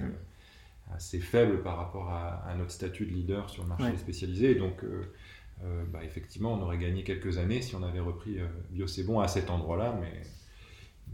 [0.94, 4.54] assez faible par rapport à, notre statut de leader sur le marché spécialisé.
[4.54, 4.84] donc,
[5.92, 8.38] bah, effectivement, on aurait gagné quelques années si on avait repris
[8.70, 10.22] Bio C'est Bon à cet endroit-là, mais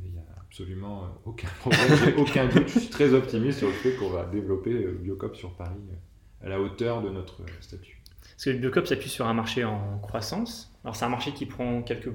[0.05, 2.69] il n'y a absolument aucun problème, aucun doute.
[2.69, 5.81] Je suis très optimiste sur le fait qu'on va développer Biocop sur Paris
[6.47, 8.01] à la hauteur de notre statut.
[8.23, 10.73] Parce que le Biocop s'appuie sur un marché en croissance.
[10.85, 12.13] Alors c'est un marché qui prend quelques,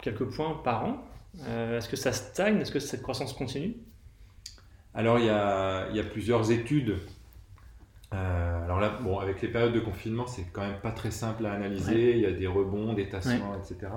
[0.00, 1.04] quelques points par an.
[1.40, 2.60] Euh, est-ce que ça stagne?
[2.60, 3.76] Est-ce que cette croissance continue?
[4.94, 6.98] Alors il y, a, il y, a, plusieurs études.
[8.14, 11.44] Euh, alors là, bon, avec les périodes de confinement, c'est quand même pas très simple
[11.44, 12.12] à analyser.
[12.12, 13.90] Il y a des rebonds, des tassements, etc.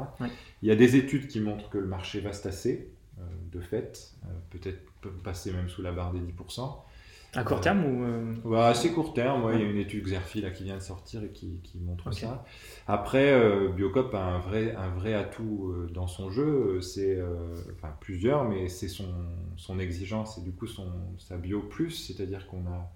[0.62, 3.62] Il y a des études qui montrent que le marché va se tasser, euh, de
[3.62, 4.14] fait,
[4.50, 4.80] peut-être
[5.24, 6.84] passer même sous la barre des 10%.
[7.34, 8.60] À court terme ou euh...
[8.60, 11.30] Assez court terme, il y a une étude Xerfi là, qui vient de sortir et
[11.30, 12.44] qui, qui montre ça.
[12.88, 17.56] Après, euh, Biocop a un vrai, un vrai atout euh, dans son jeu, c'est euh,
[17.78, 19.08] enfin, plusieurs, mais c'est son,
[19.56, 22.92] son exigence et du coup son, sa bio plus, c'est-à-dire qu'on a,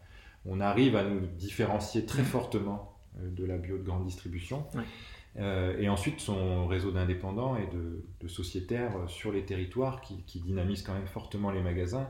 [0.45, 4.65] on arrive à nous différencier très fortement de la bio de grande distribution.
[5.38, 10.82] et ensuite, son réseau d'indépendants et de, de, sociétaires sur les territoires qui, qui dynamise
[10.82, 12.10] quand même fortement les magasins.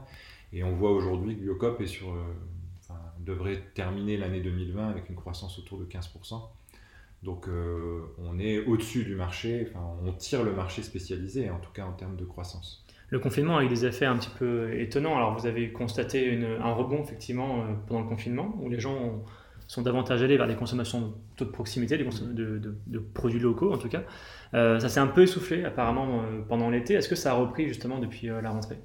[0.56, 5.78] Et on voit aujourd'hui que Biocop euh, devrait terminer l'année 2020 avec une croissance autour
[5.78, 6.42] de 15%.
[7.24, 9.68] Donc euh, on est au-dessus du marché,
[10.06, 12.86] on tire le marché spécialisé, en tout cas en termes de croissance.
[13.10, 15.18] Le confinement a eu des effets un petit peu étonnants.
[15.18, 19.26] Alors vous avez constaté un rebond effectivement euh, pendant le confinement, où les gens
[19.68, 24.04] sont davantage allés vers les consommations de, proximité, de, de, produits locaux en tout cas.
[24.54, 26.94] ça s'est un peu essoufflé apparemment pendant l'été.
[26.94, 28.78] Est-ce que ça a repris justement depuis la rentrée?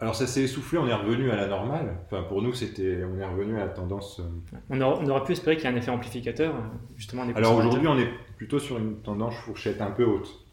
[0.00, 1.98] Alors ça s'est essoufflé, on est revenu à la normale.
[2.04, 4.20] Enfin pour nous c'était, on est revenu à la tendance.
[4.20, 4.24] Euh,
[4.70, 6.60] on, aurait, pu espérer qu'il y ait un effet amplificateur euh,
[6.96, 7.26] justement.
[7.26, 10.46] Des Alors aujourd'hui on est plutôt sur une tendance fourchette un peu haute.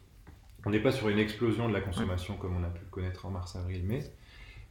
[0.64, 3.24] On n'est pas sur une explosion de la consommation comme on a pu le connaître
[3.24, 4.02] en mars, avril, mai,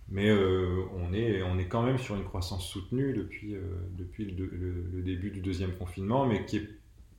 [0.09, 3.55] mais euh, on est on est quand même sur une croissance soutenue depuis
[3.97, 6.69] depuis le, début du deuxième confinement, mais qui est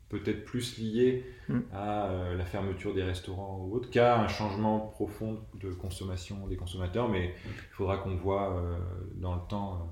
[0.09, 1.59] peut-être plus lié mm.
[1.73, 6.57] à euh, la fermeture des restaurants ou autre qu'à un changement profond de consommation des
[6.57, 7.09] consommateurs.
[7.09, 8.79] Mais il faudra qu'on voit euh,
[9.17, 9.91] dans le temps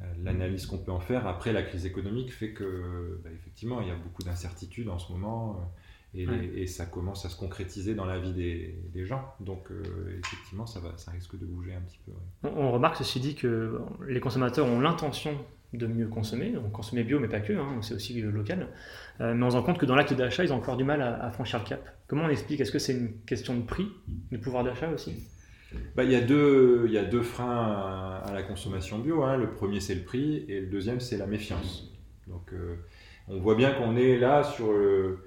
[0.00, 1.26] euh, l'analyse qu'on peut en faire.
[1.26, 5.12] Après, la crise économique fait que, bah, effectivement, il y a beaucoup d'incertitudes en ce
[5.12, 5.60] moment.
[6.16, 9.34] Et, ça commence à se concrétiser dans la vie des, gens.
[9.40, 9.66] Donc,
[10.16, 12.12] effectivement, ça, va, ça risque de bouger un petit peu.
[12.48, 15.36] On, remarque ceci dit que les consommateurs ont l'intention
[15.78, 18.68] de mieux consommer, donc consommer bio, mais pas que, hein, c'est aussi local.
[19.20, 21.02] Euh, mais on se rend compte que dans l'acte d'achat, ils ont encore du mal
[21.02, 21.88] à, franchir le cap.
[22.06, 22.60] Comment on explique?
[22.60, 23.88] Est-ce que c'est une question de prix,
[24.32, 25.28] de pouvoir d'achat aussi?
[25.96, 29.22] Bah, il, y a deux, il y a deux freins à, la consommation bio.
[29.22, 29.36] Hein.
[29.36, 31.92] Le premier, c'est le prix, et le deuxième, c'est la méfiance.
[32.26, 32.76] Donc, euh,
[33.28, 35.18] on voit bien qu'on est là sur euh,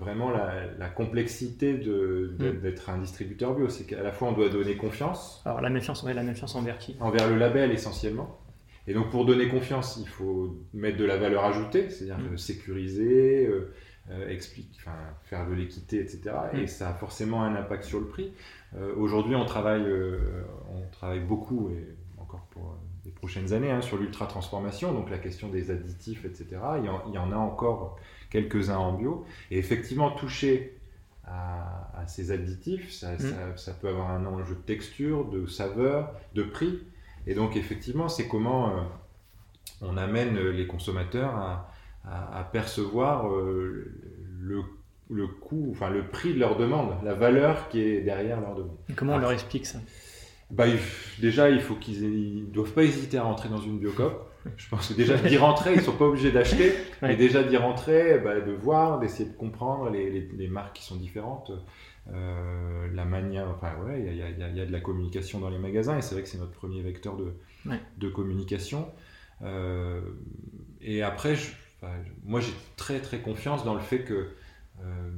[0.00, 2.60] vraiment la, complexité mm.
[2.60, 3.68] d'être un distributeur bio.
[3.68, 5.42] C'est qu'à la fois, on doit donner confiance.
[5.44, 6.96] Alors, la méfiance, la méfiance envers qui?
[7.00, 8.38] Envers le label, essentiellement.
[8.88, 12.38] Et donc pour donner confiance, il faut mettre de la valeur ajoutée, c'est-à-dire mm.
[12.38, 16.22] sécuriser, euh, explique, enfin, faire de l'équité, etc.
[16.54, 16.66] Et Mm.
[16.68, 18.32] ça a forcément un impact sur le prix.
[18.76, 20.18] Euh, Aujourd'hui, on travaille, euh,
[20.74, 21.84] on travaille beaucoup et
[22.16, 22.74] encore pour euh,
[23.04, 26.46] les prochaines années hein, sur l'ultra transformation, donc la question des additifs, etc.
[26.78, 27.98] Il y en, il y en a encore
[28.30, 29.24] quelques-uns en bio.
[29.50, 30.78] Et effectivement, toucher
[31.24, 33.18] à, à ces additifs, ça, Mm.
[33.18, 36.78] ça- ça peut avoir un enjeu de texture, de saveur, de prix.
[37.28, 38.80] Et donc, effectivement, c'est comment euh,
[39.82, 41.70] on amène les consommateurs à,
[42.04, 43.86] à- à percevoir euh,
[44.40, 44.62] le,
[45.10, 48.76] le coût, enfin le prix de leur demande, la valeur qui est derrière leur demande.
[48.88, 49.20] Et Comment on Ah.
[49.20, 49.78] leur explique ça?
[50.50, 50.64] Bah,
[51.20, 54.24] déjà, il faut qu'ils ils doivent pas hésiter à rentrer dans une biocop.
[54.56, 58.18] Je pense que déjà d'y rentrer, ils sont pas obligés d'acheter, mais déjà d'y rentrer,
[58.20, 61.52] bah, de voir, d'essayer de comprendre les, les- les marques qui sont différentes,
[62.10, 63.48] euh, la manière.
[63.50, 66.14] Enfin, ouais, il y y y a- de la communication dans les magasins et c'est
[66.14, 67.34] vrai que c'est notre premier vecteur de,
[67.66, 67.80] Ouais.
[67.98, 68.88] de communication.
[69.42, 70.00] Euh,
[70.80, 71.92] et après, je- enfin,
[72.24, 74.30] moi, j'ai très très confiance dans le fait que
[74.80, 75.10] euh,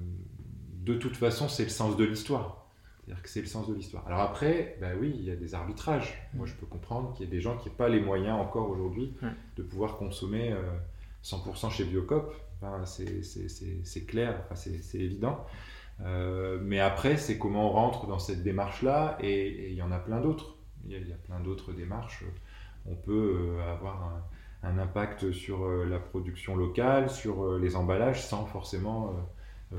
[0.85, 2.67] de toute façon, c'est le sens de l'histoire.
[3.05, 4.07] C'est-à-dire que c'est le sens de l'histoire.
[4.07, 6.17] Alors après, ben oui, il y a des arbitrages.
[6.35, 8.71] Moi, je peux comprendre qu'il y a des gens qui n'ont pas les moyens encore
[8.71, 9.31] aujourd'hui Ouais.
[9.57, 10.61] de pouvoir consommer euh,
[11.23, 12.35] 100% chez Biocop.
[12.63, 15.45] Enfin, c'est- clair, enfin, c'est évident.
[16.05, 19.99] Euh, mais après, c'est comment on rentre dans cette démarche-là, et il y en a
[19.99, 20.57] plein d'autres.
[20.87, 22.25] Il y a, il y a plein d'autres démarches.
[22.87, 24.23] On peut euh, avoir
[24.63, 29.15] un, un impact sur euh, la production locale, sur les emballages, sans forcément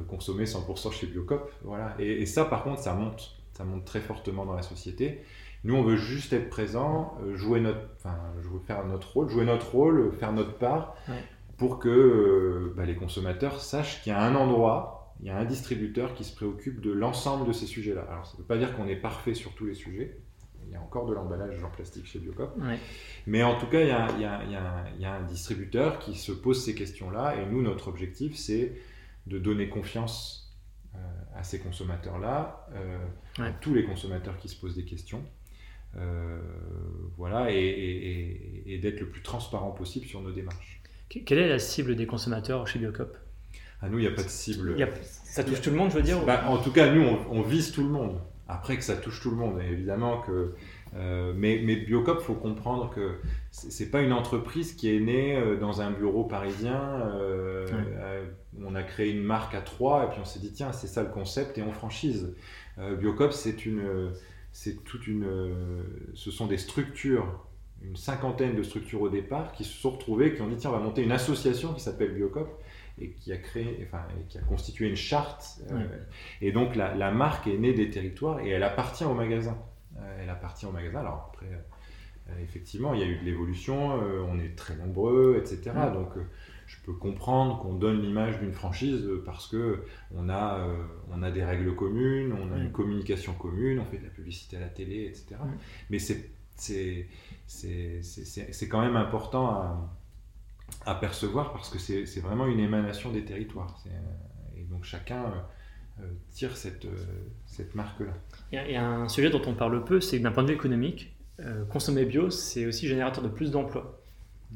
[0.08, 1.52] consommer 100% chez Biocop.
[1.64, 1.96] Voilà.
[2.00, 3.38] Et, et ça, par contre, ça monte.
[3.54, 5.22] Ça monte très fortement dans la société.
[5.66, 9.72] Nous, on veut juste être présent, jouer notre, enfin, jouer- faire notre rôle, jouer notre
[9.72, 11.22] rôle, faire notre part, Ouais.
[11.58, 15.46] pour que bah, les consommateurs sachent qu'il y a un endroit, il y a un
[15.46, 18.02] distributeur qui se préoccupe de l'ensemble de ces sujets-là.
[18.10, 20.18] Alors, ça ne veut pas dire qu'on est parfait sur tous les sujets.
[20.68, 22.56] Il y a encore de l'emballage en plastique chez Biocop.
[22.60, 22.78] Ouais.
[23.28, 25.02] Mais en tout cas, il y, a, il y a- il y a un- il
[25.02, 27.36] y a un distributeur qui se pose ces questions-là.
[27.42, 28.74] Et nous, notre objectif, c'est
[29.28, 30.38] de donner confiance
[30.96, 30.98] euh,
[31.36, 32.98] à ces consommateurs-là, euh,
[33.40, 35.24] à tous les consommateurs qui se posent des questions.
[35.98, 36.40] Euh,
[37.18, 40.82] voilà, et, et- et- et d'être le plus transparent possible sur nos démarches.
[41.10, 43.18] Que- Quelle est la cible des consommateurs chez Biocop?
[43.82, 44.76] À nous, il n'y a pas de cible.
[44.84, 47.40] A- Ça touche tout le monde, je veux dire Bah, en tout cas, nous, on,
[47.40, 48.20] on vise tout le monde.
[48.48, 50.54] Après que ça touche tout le monde, et évidemment que.
[50.96, 53.16] euh, mais, mais Biocop, faut comprendre que
[53.50, 56.82] c'est pas une entreprise qui est née euh, dans un bureau parisien.
[57.16, 57.66] euh,
[58.62, 61.02] on a créé une marque à trois, et puis on s'est dit tiens, c'est ça
[61.02, 62.36] le concept, et on franchise.
[62.78, 63.84] Euh, Biocop, c'est une,
[64.52, 65.26] c'est toute une,
[66.14, 67.46] ce sont des structures,
[67.82, 70.74] une cinquantaine de structures au départ, qui se sont retrouvées, qui ont dit tiens, on
[70.74, 72.50] va monter une association qui s'appelle Biocop
[73.00, 75.62] et qui a créé, enfin, qui a constitué une charte.
[75.72, 75.86] euh, Ouais.
[76.42, 79.58] et donc la, la marque est née des territoires et elle appartient au magasin.
[79.98, 81.00] Euh, elle appartient au magasin.
[81.00, 83.92] Alors après, euh, effectivement, il y a eu de l'évolution,
[84.30, 85.72] on est très nombreux, etc.
[85.76, 85.92] Ouais.
[85.94, 86.10] Donc
[86.68, 89.84] je peux comprendre qu'on donne l'image d'une franchise parce que
[90.16, 90.76] on a, euh,
[91.12, 94.56] on a des règles communes, on a une communication commune, on fait de la publicité
[94.56, 95.36] à la télé, etc.
[95.90, 96.28] Mais c'est
[98.70, 99.92] quand même important à,
[100.86, 103.78] à percevoir parce que c'est vraiment une émanation des territoires.
[103.88, 106.88] Euh, Et donc chacun euh, euh, tire cette,
[107.46, 108.14] cette marque-là.
[108.52, 110.56] Il y, a, un sujet dont on parle peu, c'est que d'un point de vue
[110.56, 114.00] économique, euh, consommer bio, c'est aussi générateur de plus d'emplois.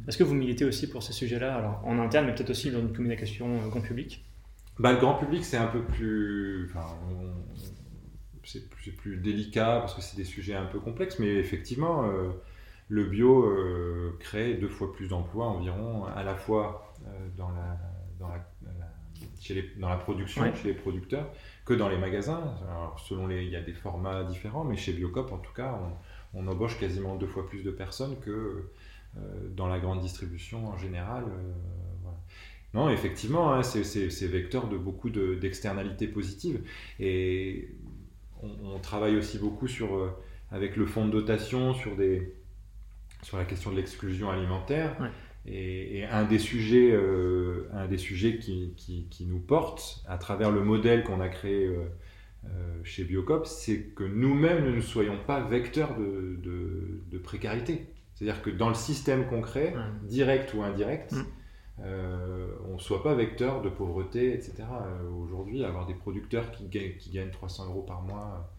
[0.07, 2.81] Est-ce que vous militez aussi pour ce sujet-là, alors en interne, mais peut-être aussi dans
[2.81, 4.25] une communication euh, grand public?
[4.77, 6.65] Bah, le grand public, c'est un peu plus.
[6.69, 6.85] Enfin,
[8.43, 12.29] c'est plus, plus délicat parce que c'est des sujets un peu complexes, mais effectivement, euh,
[12.89, 17.77] le bio euh, crée deux fois plus d'emplois environ, à la fois euh, dans, la,
[18.19, 18.91] dans, la, la-
[19.39, 20.53] chez les- dans la production, Ouais.
[20.55, 21.27] chez les producteurs,
[21.65, 22.53] que dans les magasins.
[22.69, 23.43] Alors, selon les.
[23.43, 25.79] Il y a des formats différents, mais chez Biocop, en tout cas,
[26.33, 28.69] on, on embauche quasiment deux fois plus de personnes que
[29.17, 29.19] euh,
[29.55, 31.23] dans la grande distribution en général.
[32.03, 32.17] voilà.
[32.73, 36.61] Non, effectivement, hein, c'est- vecteur de beaucoup de- d'externalités positives.
[36.99, 37.69] Et
[38.43, 40.13] on, on travaille aussi beaucoup sur,
[40.51, 42.33] avec le fonds de dotation sur, des,
[43.25, 44.95] sur la question de l'exclusion alimentaire.
[45.01, 45.09] Ouais.
[45.47, 50.17] Et, et un des sujets, euh, un des sujets qui, qui- qui nous porte à
[50.17, 51.83] travers le modèle qu'on a créé euh,
[52.45, 57.87] euh, chez Biocop, c'est que nous-mêmes ne soyons pas vecteurs de, de- de précarité.
[58.13, 60.07] C'est-à-dire que dans le système concret, Ouais.
[60.07, 61.23] direct ou indirect, Mm.
[61.83, 64.63] euh, on ne soit pas vecteur de pauvreté, etc.
[65.23, 68.49] Aujourd'hui, avoir des producteurs qui gagnent, qui gagnent 300 euros par mois,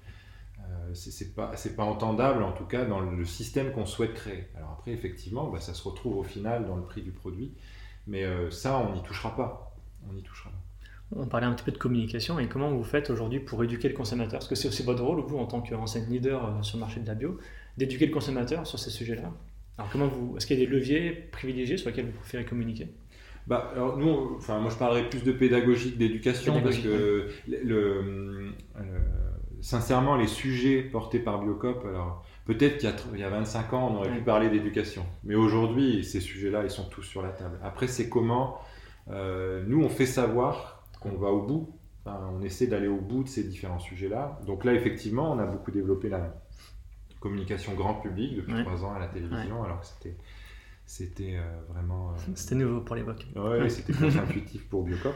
[0.94, 4.14] c'est c'est pas, c'est pas entendable, en tout cas, dans le, le système qu'on souhaite
[4.14, 4.48] créer.
[4.57, 7.52] Alors après, effectivement, bah, ça se retrouve au final dans le prix du produit,
[8.07, 9.74] mais euh, ça, on n'y touchera pas.
[10.09, 10.57] On n'y touchera pas.
[11.14, 13.94] On parlait un petit peu de communication et comment vous faites aujourd'hui pour éduquer le
[13.94, 14.40] consommateur?
[14.40, 17.00] Parce que c'est aussi votre rôle, vous, en tant qu'enseigne leader euh, sur le marché
[17.00, 17.38] de la bio,
[17.76, 19.33] d'éduquer le consommateur sur ces sujets-là.
[19.79, 22.88] Alors comment vous, est-ce qu'il y a des leviers privilégiés sur lesquels vous préférez communiquer?
[23.46, 28.50] Bah, alors nous, enfin, moi je parlerais plus de pédagogie que d'éducation parce que le,
[29.61, 34.12] sincèrement, les sujets portés par Biocop, alors peut-être qu'il y, a 25 ans, on aurait
[34.12, 37.59] pu parler d'éducation, mais aujourd'hui, ces sujets-là, ils sont tous sur la table.
[37.62, 38.61] Après, c'est comment
[39.09, 41.69] nous on fait savoir qu'on va au bout,
[42.07, 44.38] on essaie d'aller au bout de ces différents sujets-là.
[44.47, 46.35] Donc là, effectivement, on a beaucoup développé la
[47.21, 50.16] communication grand public depuis trois ans à la télévision, alors que c'était
[50.87, 52.11] c'était euh, vraiment.
[52.11, 53.27] Euh, c'était nouveau pour l'époque.
[53.35, 55.14] Ouais, c'était contre-intuitif pour Biocop.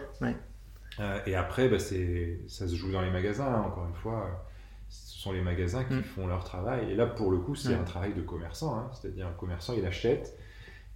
[0.99, 4.47] Euh, et après, bah, ça se joue dans les magasins, hein, encore une fois.
[4.89, 6.03] Ce sont les magasins qui mm.
[6.03, 6.91] font leur travail.
[6.91, 8.77] Et là, pour le coup, c'est un travail de commerçant.
[8.77, 8.91] Hein.
[8.93, 10.37] C'est-à-dire, un commerçant, il achète,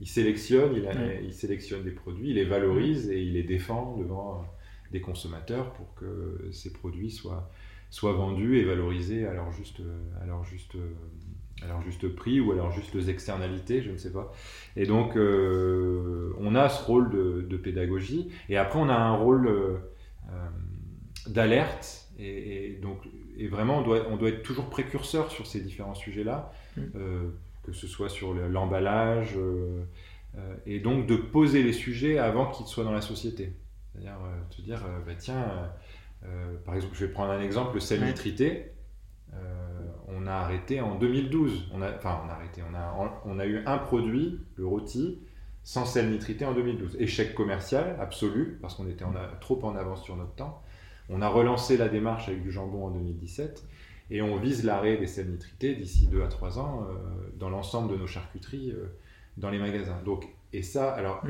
[0.00, 0.88] il sélectionne, il,
[1.24, 4.44] il, sélectionne des produits, il les valorise et il les défend devant
[4.90, 7.50] des consommateurs pour que ces produits soient,
[7.90, 9.80] soient vendus et valorisés à leur juste,
[10.20, 10.76] à leur juste
[11.62, 14.32] à leur juste prix ou à leurs justes externalités, je ne sais pas.
[14.76, 18.30] Et donc, euh, on a ce rôle de, pédagogie.
[18.48, 19.76] Et après, on a un rôle euh,
[20.30, 20.48] euh,
[21.28, 22.08] d'alerte.
[22.18, 22.98] Et, donc,
[23.36, 26.82] et vraiment, on doit, on doit être toujours précurseur sur ces différents sujets-là, mm.
[27.64, 29.36] que ce soit sur l'emballage,
[30.64, 33.52] et donc de poser les sujets avant qu'ils soient dans la société.
[33.92, 34.18] C'est-à-dire,
[34.56, 35.44] te dire, bah, tiens,
[36.64, 38.73] par exemple, je vais prendre un exemple, le sel nitrité
[40.16, 41.68] on a arrêté en 2012.
[41.72, 42.62] On a, enfin, on a arrêté.
[42.70, 45.18] On a, on a eu un produit, le rôti,
[45.62, 46.96] sans sel nitrité en 2012.
[47.00, 49.04] Échec commercial absolu, parce qu'on était
[49.40, 50.62] trop en avance sur notre temps.
[51.08, 53.64] On a relancé la démarche avec du jambon en 2017
[54.10, 56.94] et on vise l'arrêt des sels nitrités d'ici 2 à 3 ans euh,
[57.36, 58.86] dans l'ensemble de nos charcuteries euh,
[59.36, 60.00] dans les magasins.
[60.04, 61.22] Donc, et ça, alors,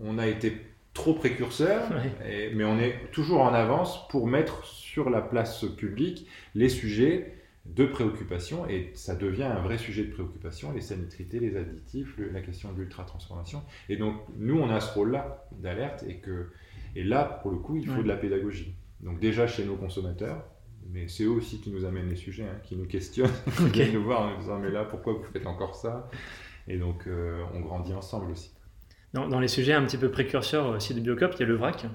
[0.00, 0.60] on a été
[0.94, 1.82] trop précurseur,
[2.54, 7.34] mais on est toujours en avance pour mettre sur la place publique les sujets
[7.66, 12.40] de préoccupation et ça devient un vrai sujet de préoccupation, les sanitrités, les additifs, la
[12.40, 13.62] question de l'ultra-transformation.
[13.88, 16.50] Et donc nous, on a ce rôle-là d'alerte et que
[16.96, 18.76] et là, pour le coup, il faut de la pédagogie.
[19.00, 20.44] Donc déjà chez nos consommateurs,
[20.92, 23.94] mais c'est eux aussi qui nous amènent les sujets, hein, qui nous questionnent, qui viennent
[23.94, 26.08] nous voir en nous disant mais là, pourquoi vous faites encore ça?
[26.68, 28.54] Et donc euh, on grandit ensemble aussi.
[29.14, 31.86] Dans, les sujets un petit peu précurseurs aussi de Biocop, il y a le vrac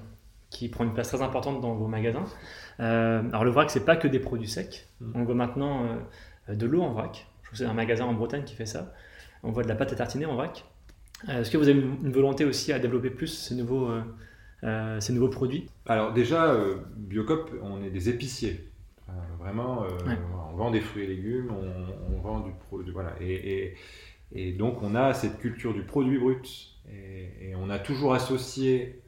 [0.48, 2.24] qui prend une place très importante dans vos magasins.
[2.80, 4.88] Euh, alors le vrac, c'est pas que des produits secs.
[5.00, 5.12] Mm.
[5.14, 5.84] On voit maintenant
[6.48, 7.26] euh, de l'eau en vrac.
[7.42, 8.94] Je trouve que c'est un magasin en Bretagne qui fait ça.
[9.42, 10.64] On voit de la pâte à tartiner en vrac.
[11.28, 13.90] Euh, est-ce que vous avez une, volonté aussi à développer plus ces nouveaux,
[14.62, 15.68] ces nouveaux produits?
[15.84, 16.56] Alors déjà,
[16.96, 18.70] Biocop, on est des épiciers.
[19.38, 19.84] vraiment,
[20.50, 22.92] on vend des fruits et légumes, on, vend du produit.
[22.92, 23.12] Voilà.
[23.20, 23.74] Et, et,
[24.52, 26.68] donc on a cette culture du produit brut.
[26.88, 29.02] Et, on a toujours associé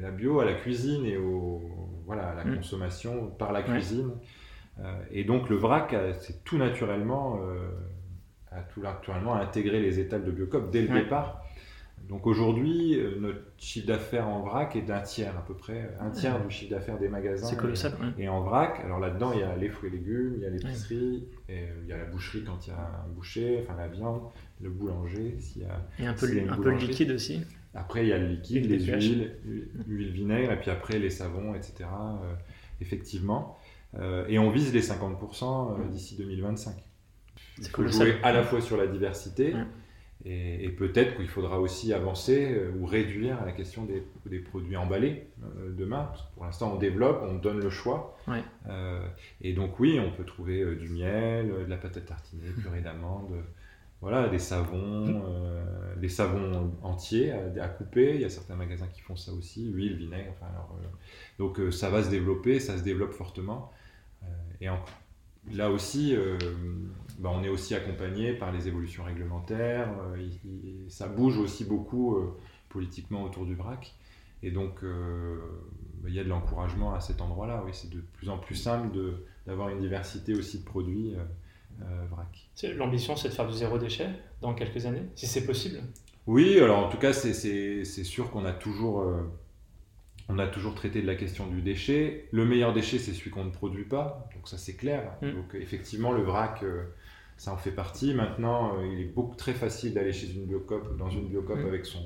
[0.00, 1.62] la bio à la cuisine et au,
[2.06, 2.56] voilà, à la mm.
[2.56, 4.10] consommation par la cuisine.
[4.80, 7.70] Euh, et donc le vrac, c'est tout naturellement, euh,
[8.50, 11.44] a tout naturellement intégré les étapes de Biocop dès le départ.
[12.10, 16.10] Donc aujourd'hui, euh, notre chiffre d'affaires en vrac est d'un tiers à peu près, un
[16.10, 17.46] tiers du chiffre d'affaires des magasins.
[17.46, 17.92] C'est colossal.
[18.18, 20.50] Et, en vrac, alors là-dedans, il y a les fruits et légumes, il y a
[20.50, 23.88] l'épicerie, et il y a la boucherie quand il y a un boucher, enfin la
[23.88, 24.22] viande,
[24.60, 25.36] le boulanger.
[25.38, 27.40] S'il y a, et un peu, un peu le liquide aussi.
[27.74, 29.36] Après, il y a le liquide, les huiles,
[29.86, 31.88] l'huile vinaigre, et puis après les savons, etc.
[31.88, 32.34] Euh,
[32.80, 33.56] effectivement.
[33.98, 36.74] Euh, et on vise les 50% euh, d'ici 2025.
[37.58, 39.54] Il faut jouer à la fois sur la diversité,
[40.24, 45.28] et, peut-être qu'il faudra aussi avancer ou réduire la question des, produits emballés
[45.78, 46.04] demain.
[46.04, 48.16] Parce que pour l'instant, on développe, on donne le choix.
[49.40, 53.34] et donc, oui, on peut trouver du miel, de la pâte à tartiner, purée d'amande
[54.00, 58.14] voilà, des savons, euh, des savons entiers à, couper.
[58.14, 60.32] Il y a certains magasins qui font ça aussi, huile, vinaigre.
[60.36, 60.86] Enfin, alors, euh,
[61.38, 63.72] donc euh, ça va se développer, ça se développe fortement.
[64.60, 64.68] et
[65.52, 66.14] là aussi,
[67.18, 69.88] bah, on est aussi accompagné par les évolutions réglementaires.
[70.88, 72.18] ça bouge aussi beaucoup
[72.68, 73.94] politiquement autour du vrac.
[74.42, 77.62] Et donc, bah, il y a de l'encouragement à cet endroit-là.
[77.64, 78.96] Oui, c'est de plus en plus simple
[79.46, 81.14] d'avoir une diversité aussi de produits.
[81.82, 82.50] Euh, vrac.
[82.76, 84.08] L'ambition, c'est de faire du zéro déchet
[84.42, 85.78] dans quelques années, si c'est possible?
[86.26, 89.06] Oui, alors en tout cas, c'est sûr qu'on a toujours...
[90.30, 92.28] Euh, on a toujours traité de la question du déchet.
[92.32, 94.28] Le meilleur déchet, c'est celui qu'on ne produit pas.
[94.34, 95.12] Donc ça, c'est clair.
[95.22, 95.32] Mm.
[95.32, 96.84] Donc effectivement, le vrac, euh,
[97.36, 98.14] ça en fait partie.
[98.14, 101.66] Maintenant, il est beaucoup très facile d'aller chez une biocop, dans une biocop mm.
[101.66, 102.00] avec son,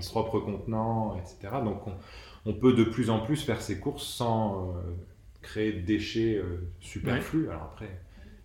[0.00, 1.56] son, propre contenant, etc.
[1.64, 1.82] Donc
[2.46, 4.74] on, peut de plus en plus faire ses courses sans
[5.42, 6.42] créer de déchets
[6.80, 7.48] superflus.
[7.50, 8.00] Alors après,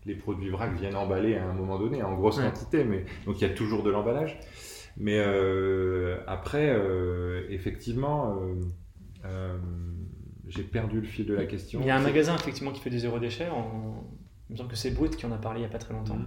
[0.05, 3.47] les produits vrac viennent emballer à un moment donné, en grosse quantité, mais donc il
[3.47, 4.38] y a toujours de l'emballage.
[4.97, 8.38] Mais euh, après, euh, effectivement,
[9.26, 9.57] euh,
[10.47, 11.80] j'ai perdu le fil de la question.
[11.82, 13.47] Il y a un magasin effectivement qui fait du zéro déchet.
[13.49, 14.03] En...
[14.49, 15.93] Il me semble que c'est Brut qui en a parlé il n'y a pas très
[15.93, 16.17] longtemps.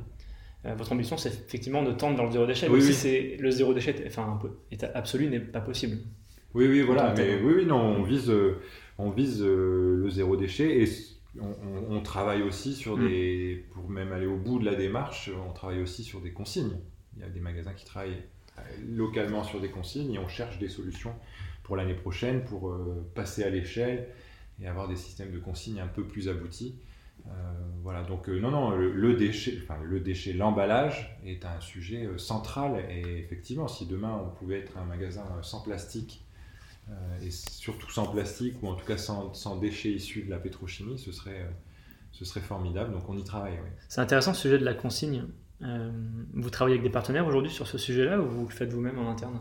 [0.65, 2.67] votre ambition, c'est effectivement de tendre vers le zéro déchet.
[2.69, 2.93] Oui, mais oui.
[2.93, 4.41] si c'est le zéro déchet, enfin,
[4.73, 5.99] état absolu n'est pas possible.
[6.55, 7.15] Oui, oui, voilà.
[7.17, 8.59] Mais oui, oui, non, on vise, euh,
[8.99, 10.89] on vise euh, le zéro déchet et
[11.39, 13.09] on, on- on travaille aussi sur Mm.
[13.09, 16.79] des, pour même aller au bout de la démarche, on travaille aussi sur des consignes.
[17.17, 18.23] Il y a des magasins qui travaillent
[18.59, 21.13] euh, localement sur des consignes et on cherche des solutions
[21.67, 24.07] pour l'année prochaine pour euh, passer à l'échelle
[24.61, 26.79] et avoir des systèmes de consignes un peu plus aboutis.
[27.27, 27.31] Euh,
[27.83, 33.19] voilà, donc euh, non, non, le, déchet, le déchet, l'emballage est un sujet central et
[33.19, 36.23] effectivement, si demain on pouvait être un magasin sans plastique
[37.21, 41.11] et surtout sans plastique ou en tout cas sans, déchets issus de la pétrochimie, ce
[41.11, 41.51] serait,
[42.13, 42.93] ce serait formidable.
[42.93, 43.59] Donc on y travaille.
[43.89, 45.25] C'est intéressant ce sujet de la consigne.
[45.61, 49.11] Vous travaillez avec des partenaires aujourd'hui sur ce sujet-là ou vous le faites vous-même en
[49.11, 49.41] interne?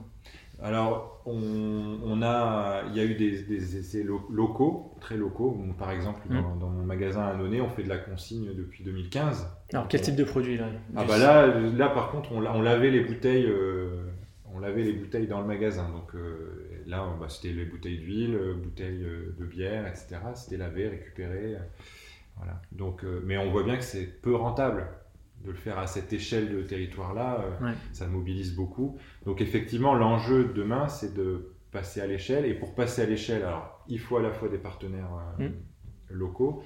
[0.61, 5.55] Alors, on, on a, il y a eu des, des essais lo- locaux, très locaux.
[5.59, 8.83] Donc, par exemple, dans, dans mon magasin à Nonnet, on fait de la consigne depuis
[8.83, 9.47] 2015.
[9.73, 10.67] Alors, quel type de produit là?
[10.95, 14.05] Ah bah là, là par contre, on, la- on lavait les bouteilles, euh,
[14.53, 15.89] on lavait les bouteilles dans le magasin.
[15.89, 19.05] Donc euh, là, bah, c'était les bouteilles d'huile, euh, bouteilles
[19.37, 20.17] de bière, etc.
[20.35, 21.55] C'était lavé, récupéré.
[22.37, 22.61] voilà.
[22.71, 24.87] Donc, euh, mais on voit bien que c'est peu rentable
[25.43, 27.41] de le faire à cette échelle de territoire-là.
[27.61, 27.73] euh, Ouais.
[27.93, 28.97] Ça mobilise beaucoup.
[29.25, 32.45] Donc effectivement, l'enjeu de demain, c'est de passer à l'échelle.
[32.45, 35.53] Et pour passer à l'échelle, alors il faut à la fois des partenaires euh, Mm.
[36.09, 36.63] locaux.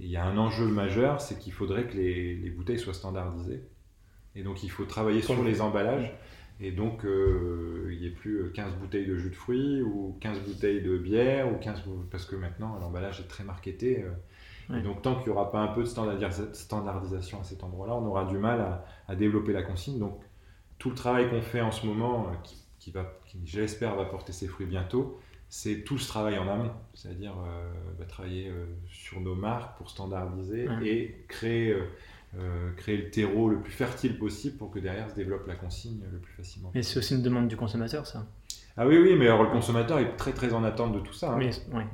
[0.00, 2.94] Et il y a un enjeu majeur, c'est qu'il faudrait que les, les bouteilles soient
[2.94, 3.62] standardisées.
[4.34, 6.12] Et donc il faut travailler sur les emballages.
[6.60, 10.16] Et donc euh, il n'y ait plus euh, 15 bouteilles de jus de fruits ou
[10.20, 14.02] 15 bouteilles de bière ou 15 bou- parce que maintenant l'emballage est très marketé.
[14.02, 14.10] euh,
[14.70, 14.78] Ouais.
[14.80, 17.94] Et donc tant qu'il n'y aura pas un peu de standardisa- standardisation à cet endroit-là,
[17.94, 19.98] on aura du mal à, à développer la consigne.
[19.98, 20.18] Donc
[20.78, 24.04] tout le travail qu'on fait en ce moment, euh, qui, qui va, qui, j'espère, va
[24.04, 28.66] porter ses fruits bientôt, c'est tout ce travail en amont, c'est-à-dire euh, bah, travailler euh,
[28.90, 30.86] sur nos marques pour standardiser Ouais.
[30.88, 31.76] et créer,
[32.36, 36.00] euh, créer le terreau le plus fertile possible pour que derrière se développe la consigne
[36.12, 36.72] le plus facilement.
[36.74, 38.26] Mais c'est aussi une demande du consommateur, ça.
[38.78, 41.32] Ah oui, oui, mais alors le consommateur est très très en attente de tout ça.
[41.32, 41.36] hein.
[41.38, 41.48] Mais,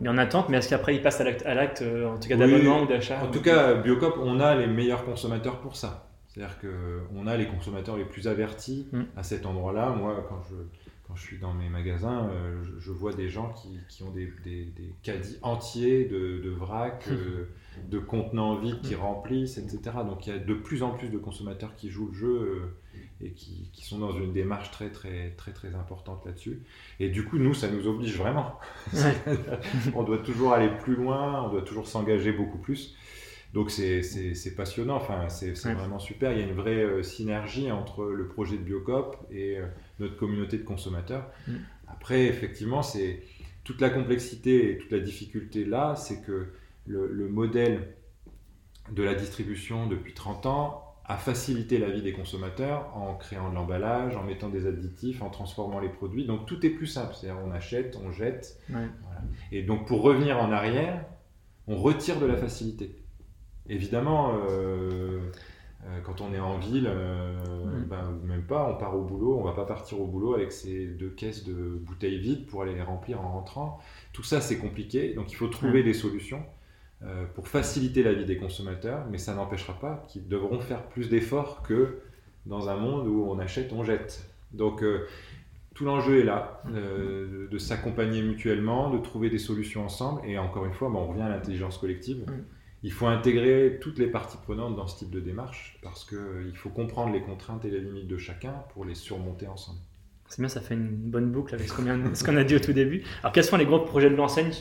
[0.04, 2.40] est en attente, mais est-ce qu'après il passe à l'acte, euh, en tout cas Oui.
[2.40, 6.08] d'abonnement ou d'achat En tout cas, Biocop, on a les meilleurs consommateurs pour ça.
[6.28, 9.02] C'est-à-dire qu'on a les consommateurs les plus avertis Mm.
[9.16, 9.90] à cet endroit-là.
[9.90, 10.54] Moi, quand je,
[11.06, 14.10] quand je suis dans mes magasins, euh, je, je vois des gens qui, qui ont
[14.10, 17.44] des, des- des caddies entiers de, de vrac, euh,
[17.90, 19.80] de contenants vides qui remplissent, etc.
[20.06, 22.76] Donc il y a de plus en plus de consommateurs qui jouent le jeu euh,
[23.22, 26.62] et qui, qui sont dans une démarche très très très très importante là-dessus.
[27.00, 28.58] Et du coup, nous, ça nous oblige vraiment.
[28.94, 29.14] Ouais.
[29.94, 32.96] on doit toujours aller plus loin, on doit toujours s'engager beaucoup plus.
[33.54, 35.74] Donc c'est- passionnant, enfin, c'est Ouais.
[35.74, 36.32] vraiment super.
[36.32, 39.66] Il y a une vraie euh, synergie entre le projet de Biocop et euh,
[39.98, 41.28] notre communauté de consommateurs.
[41.46, 41.52] Mm.
[41.88, 43.22] Après, effectivement, c'est
[43.64, 46.46] toute la complexité et toute la difficulté là, c'est que
[46.86, 47.94] le, le modèle
[48.90, 53.54] de la distribution depuis 30 ans a facilité la vie des consommateurs en créant de
[53.54, 56.24] l'emballage, en mettant des additifs, en transformant les produits.
[56.26, 58.86] Donc tout est plus simple, c'est-à-dire on achète, on jette, Ouais.
[59.50, 61.04] et donc pour revenir en arrière,
[61.66, 62.96] on retire de la facilité.
[63.68, 65.20] Évidemment, euh,
[65.86, 67.36] euh, quand on est en ville, euh,
[67.88, 70.52] ben, ou même pas, on part au boulot, on va pas partir au boulot avec
[70.52, 73.78] ces deux caisses de bouteilles vides pour aller les remplir en rentrant.
[74.12, 76.44] Tout ça, c'est compliqué, donc il faut trouver des solutions
[77.34, 81.62] pour faciliter la vie des consommateurs, mais ça n'empêchera pas qu'ils devront faire plus d'efforts
[81.62, 81.98] que
[82.46, 84.26] dans un monde où on achète, on jette.
[84.52, 85.06] Donc euh,
[85.74, 90.66] tout l'enjeu est là, euh, de, s'accompagner mutuellement, de trouver des solutions ensemble, et encore
[90.66, 92.24] une fois, on revient à l'intelligence collective.
[92.82, 96.68] Il faut intégrer toutes les parties prenantes dans ce type de démarche, parce qu'il faut
[96.68, 99.78] comprendre les contraintes et les limites de chacun pour les surmonter ensemble.
[100.28, 102.56] C'est bien, ça fait une bonne boucle avec ce qu'on vient- ce qu'on a dit
[102.56, 103.02] au tout début.
[103.22, 104.52] Alors, quels sont les gros projets de l'enseigne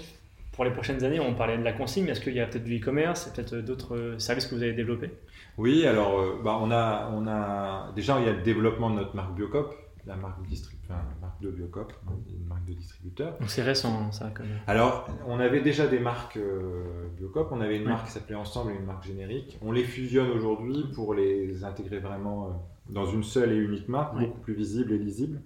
[0.61, 2.63] pour les prochaines années On parlait de la consigne, mais est-ce qu'il y a peut-être
[2.65, 5.09] du e-commerce et peut-être d'autres euh, services que vous avez développés?
[5.57, 8.97] Oui, alors euh, bah, on, a, on a déjà il y a le développement de
[8.97, 9.73] notre marque Biocop,
[10.05, 11.93] la marque, distrib- enfin, la marque de Biocop,
[12.29, 13.35] une marque de distributeur.
[13.39, 14.59] Donc, c'est récent, ça, quand même.
[14.67, 17.89] Alors, on avait déjà des marques euh, Biocop, on avait une Ouais.
[17.93, 19.57] marque qui s'appelait Ensemble et une marque générique.
[19.63, 22.49] On les fusionne aujourd'hui pour les intégrer vraiment euh,
[22.93, 24.27] dans une seule et unique marque, Ouais.
[24.27, 25.41] beaucoup plus visible et lisible.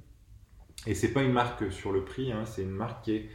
[0.88, 3.30] Et c'est pas une marque sur le prix, hein, c'est une marque qui est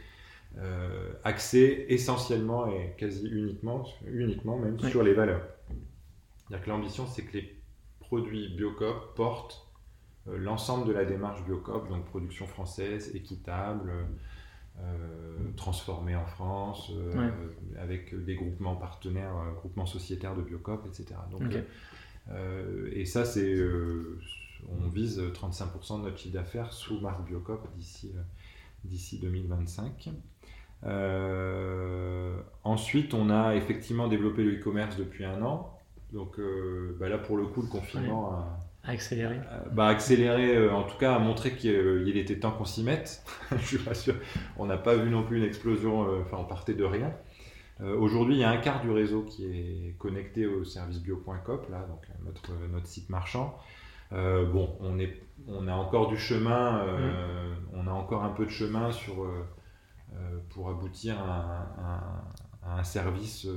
[0.57, 5.47] euh, axée essentiellement et quasi uniquement, uniquement même sur les valeurs.
[6.37, 7.61] C'est-à-dire que l'ambition, c'est que les
[7.99, 9.71] produits Biocop portent
[10.27, 13.91] euh, l'ensemble de la démarche Biocop, donc production française, équitable,
[14.79, 17.31] euh, transformée en France, euh,
[17.79, 21.19] avec des groupements partenaires, groupements sociétaires de Biocop, etc.
[21.31, 21.57] Donc,
[22.93, 23.57] et ça, c'est,
[24.69, 28.11] on vise 35% de notre chiffre d'affaires sous marque Biocop d'ici
[28.83, 30.09] d'ici 2025.
[30.85, 35.77] Euh, ensuite, on a effectivement développé le e-commerce depuis un an
[36.13, 36.39] Donc
[36.99, 39.39] bah là, pour le coup, le confinement a, accéléré.
[39.71, 43.23] bah, accéléré, en tout cas, a montré qu'il était temps qu'on s'y mette.
[43.51, 44.15] Je suis pas sûr.
[44.57, 47.13] On n'a pas vu non plus une explosion, enfin, on partait de rien.
[47.79, 51.85] Aujourd'hui, il y a un quart du réseau qui est connecté au service bio.coop, là,
[51.87, 53.57] donc notre, notre site marchand.
[54.13, 57.57] Euh, bon, on, est, on a encore du chemin, euh, mm.
[57.73, 59.45] on a encore un peu de chemin sur, euh,
[60.49, 62.23] pour aboutir à,
[62.63, 63.47] un service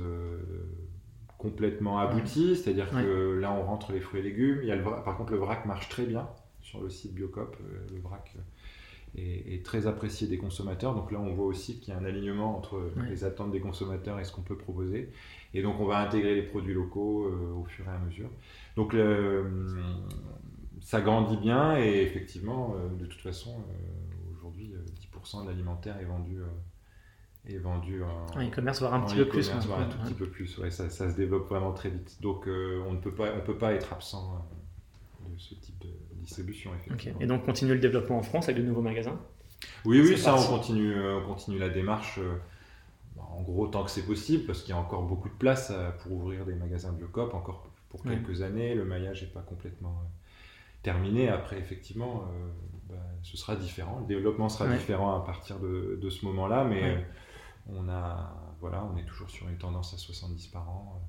[1.37, 4.59] complètement abouti, c'est-à-dire que là on rentre les fruits et légumes.
[4.63, 6.27] Il y a le, par contre, le vrac marche très bien
[6.61, 7.57] sur le site Biocop.
[7.91, 8.35] Le vrac
[9.15, 10.95] est, très apprécié des consommateurs.
[10.95, 14.19] Donc là, on voit aussi qu'il y a un alignement entre les attentes des consommateurs
[14.19, 15.11] et ce qu'on peut proposer.
[15.53, 18.29] Et donc, on va intégrer les produits locaux au fur et à mesure.
[18.75, 18.95] Donc,
[20.85, 24.04] ça grandit bien et effectivement, euh, de toute façon, euh,
[25.25, 26.39] 10% euh, de l'alimentaire est vendu
[27.47, 29.51] est vendu en e-commerce, voire un petit peu plus.
[29.67, 32.19] Voire un tout petit peu plus, ouais, ça, ça, se développe vraiment très vite.
[32.21, 34.43] Donc on ne peut pas, on peut pas être absent
[35.27, 36.71] de ce type de distribution.
[36.73, 37.19] Effectivement.
[37.19, 39.19] Et donc continuer le développement en France avec de nouveaux magasins?
[39.85, 42.19] Oui, oui, ça on continue, on continue la démarche.
[43.19, 46.13] en gros, tant que c'est possible, parce qu'il y a encore beaucoup de place pour
[46.13, 48.73] ouvrir des magasins Biocop, encore pour quelques années.
[48.75, 50.01] Le maillage n'est pas complètement
[50.85, 51.29] terminé.
[51.29, 52.47] Après, effectivement, euh,
[52.95, 53.99] bah, ce sera différent.
[54.01, 56.97] Le développement sera différent à partir de, de ce moment-là, mais euh,
[57.67, 61.01] on, a, voilà, on est toujours sur une tendance à 70 par an.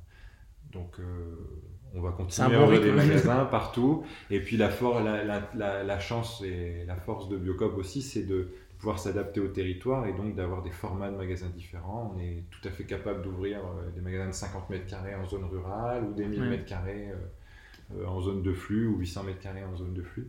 [0.72, 1.36] Donc, euh,
[1.94, 4.04] on va continuer à ouvrir des magasins partout.
[4.30, 4.70] Et puis, la,
[5.24, 9.48] la, la, la, chance et la force de Biocop aussi, c'est de pouvoir s'adapter au
[9.48, 12.12] territoire et donc d'avoir des formats de magasins différents.
[12.14, 13.60] On est tout à fait capable d'ouvrir
[13.94, 17.10] des magasins de 50 mètres carrés en zone rurale ou des 1000 mètres carrés
[17.94, 20.28] euh, en zone de flux ou 800 mètres carrés en zone de flux.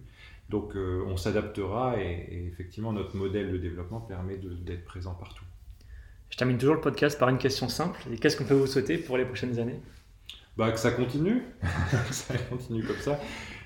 [0.49, 5.43] Donc euh, on s'adaptera et, effectivement notre modèle de développement permet d'être présent partout.
[6.29, 7.99] Je termine toujours le podcast par une question simple.
[8.11, 9.79] Et qu'est-ce qu'on peut vous souhaiter pour les prochaines années?
[10.57, 13.19] Bah, Que ça continue, que ça continue comme ça.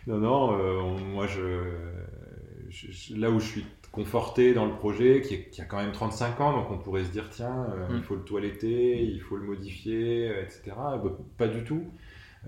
[0.08, 5.66] Non, non, euh, moi je, là où je suis conforté dans le projet, qui, a
[5.66, 8.04] quand même 35 ans, donc on pourrait se dire tiens, il mm.
[8.04, 10.72] faut le toiletter, il faut le modifier, etc.
[10.76, 11.86] Bah, pas du tout.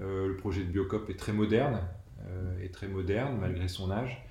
[0.02, 1.80] Euh, le projet de Biocop est très moderne,
[2.28, 4.26] euh, est très moderne malgré son âge.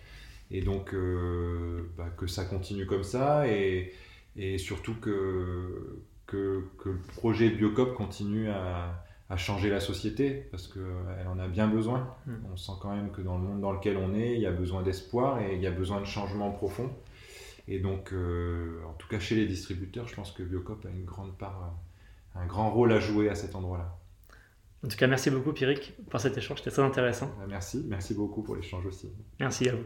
[0.50, 3.92] Et donc, euh, bah, que ça continue comme ça et,
[4.36, 11.26] et surtout que, que, le projet Biocop continue à, à changer la société parce qu'elle
[11.26, 12.14] en a bien besoin.
[12.26, 12.34] Hmm.
[12.52, 14.52] On sent quand même que dans le monde dans lequel on est, il y a
[14.52, 16.90] besoin d'espoir et il y a besoin de changements profonds.
[17.68, 21.36] Et donc, en tout cas chez les distributeurs, je pense que Biocop a une grande
[21.38, 21.72] part,
[22.34, 23.96] un grand rôle à jouer à cet endroit-là.
[24.84, 26.58] En tout cas, merci beaucoup, Pierrick, pour cet échange.
[26.58, 27.30] C'était très intéressant.
[27.48, 27.84] Merci.
[27.86, 29.08] Merci beaucoup pour l'échange aussi.
[29.38, 29.84] Merci à vous.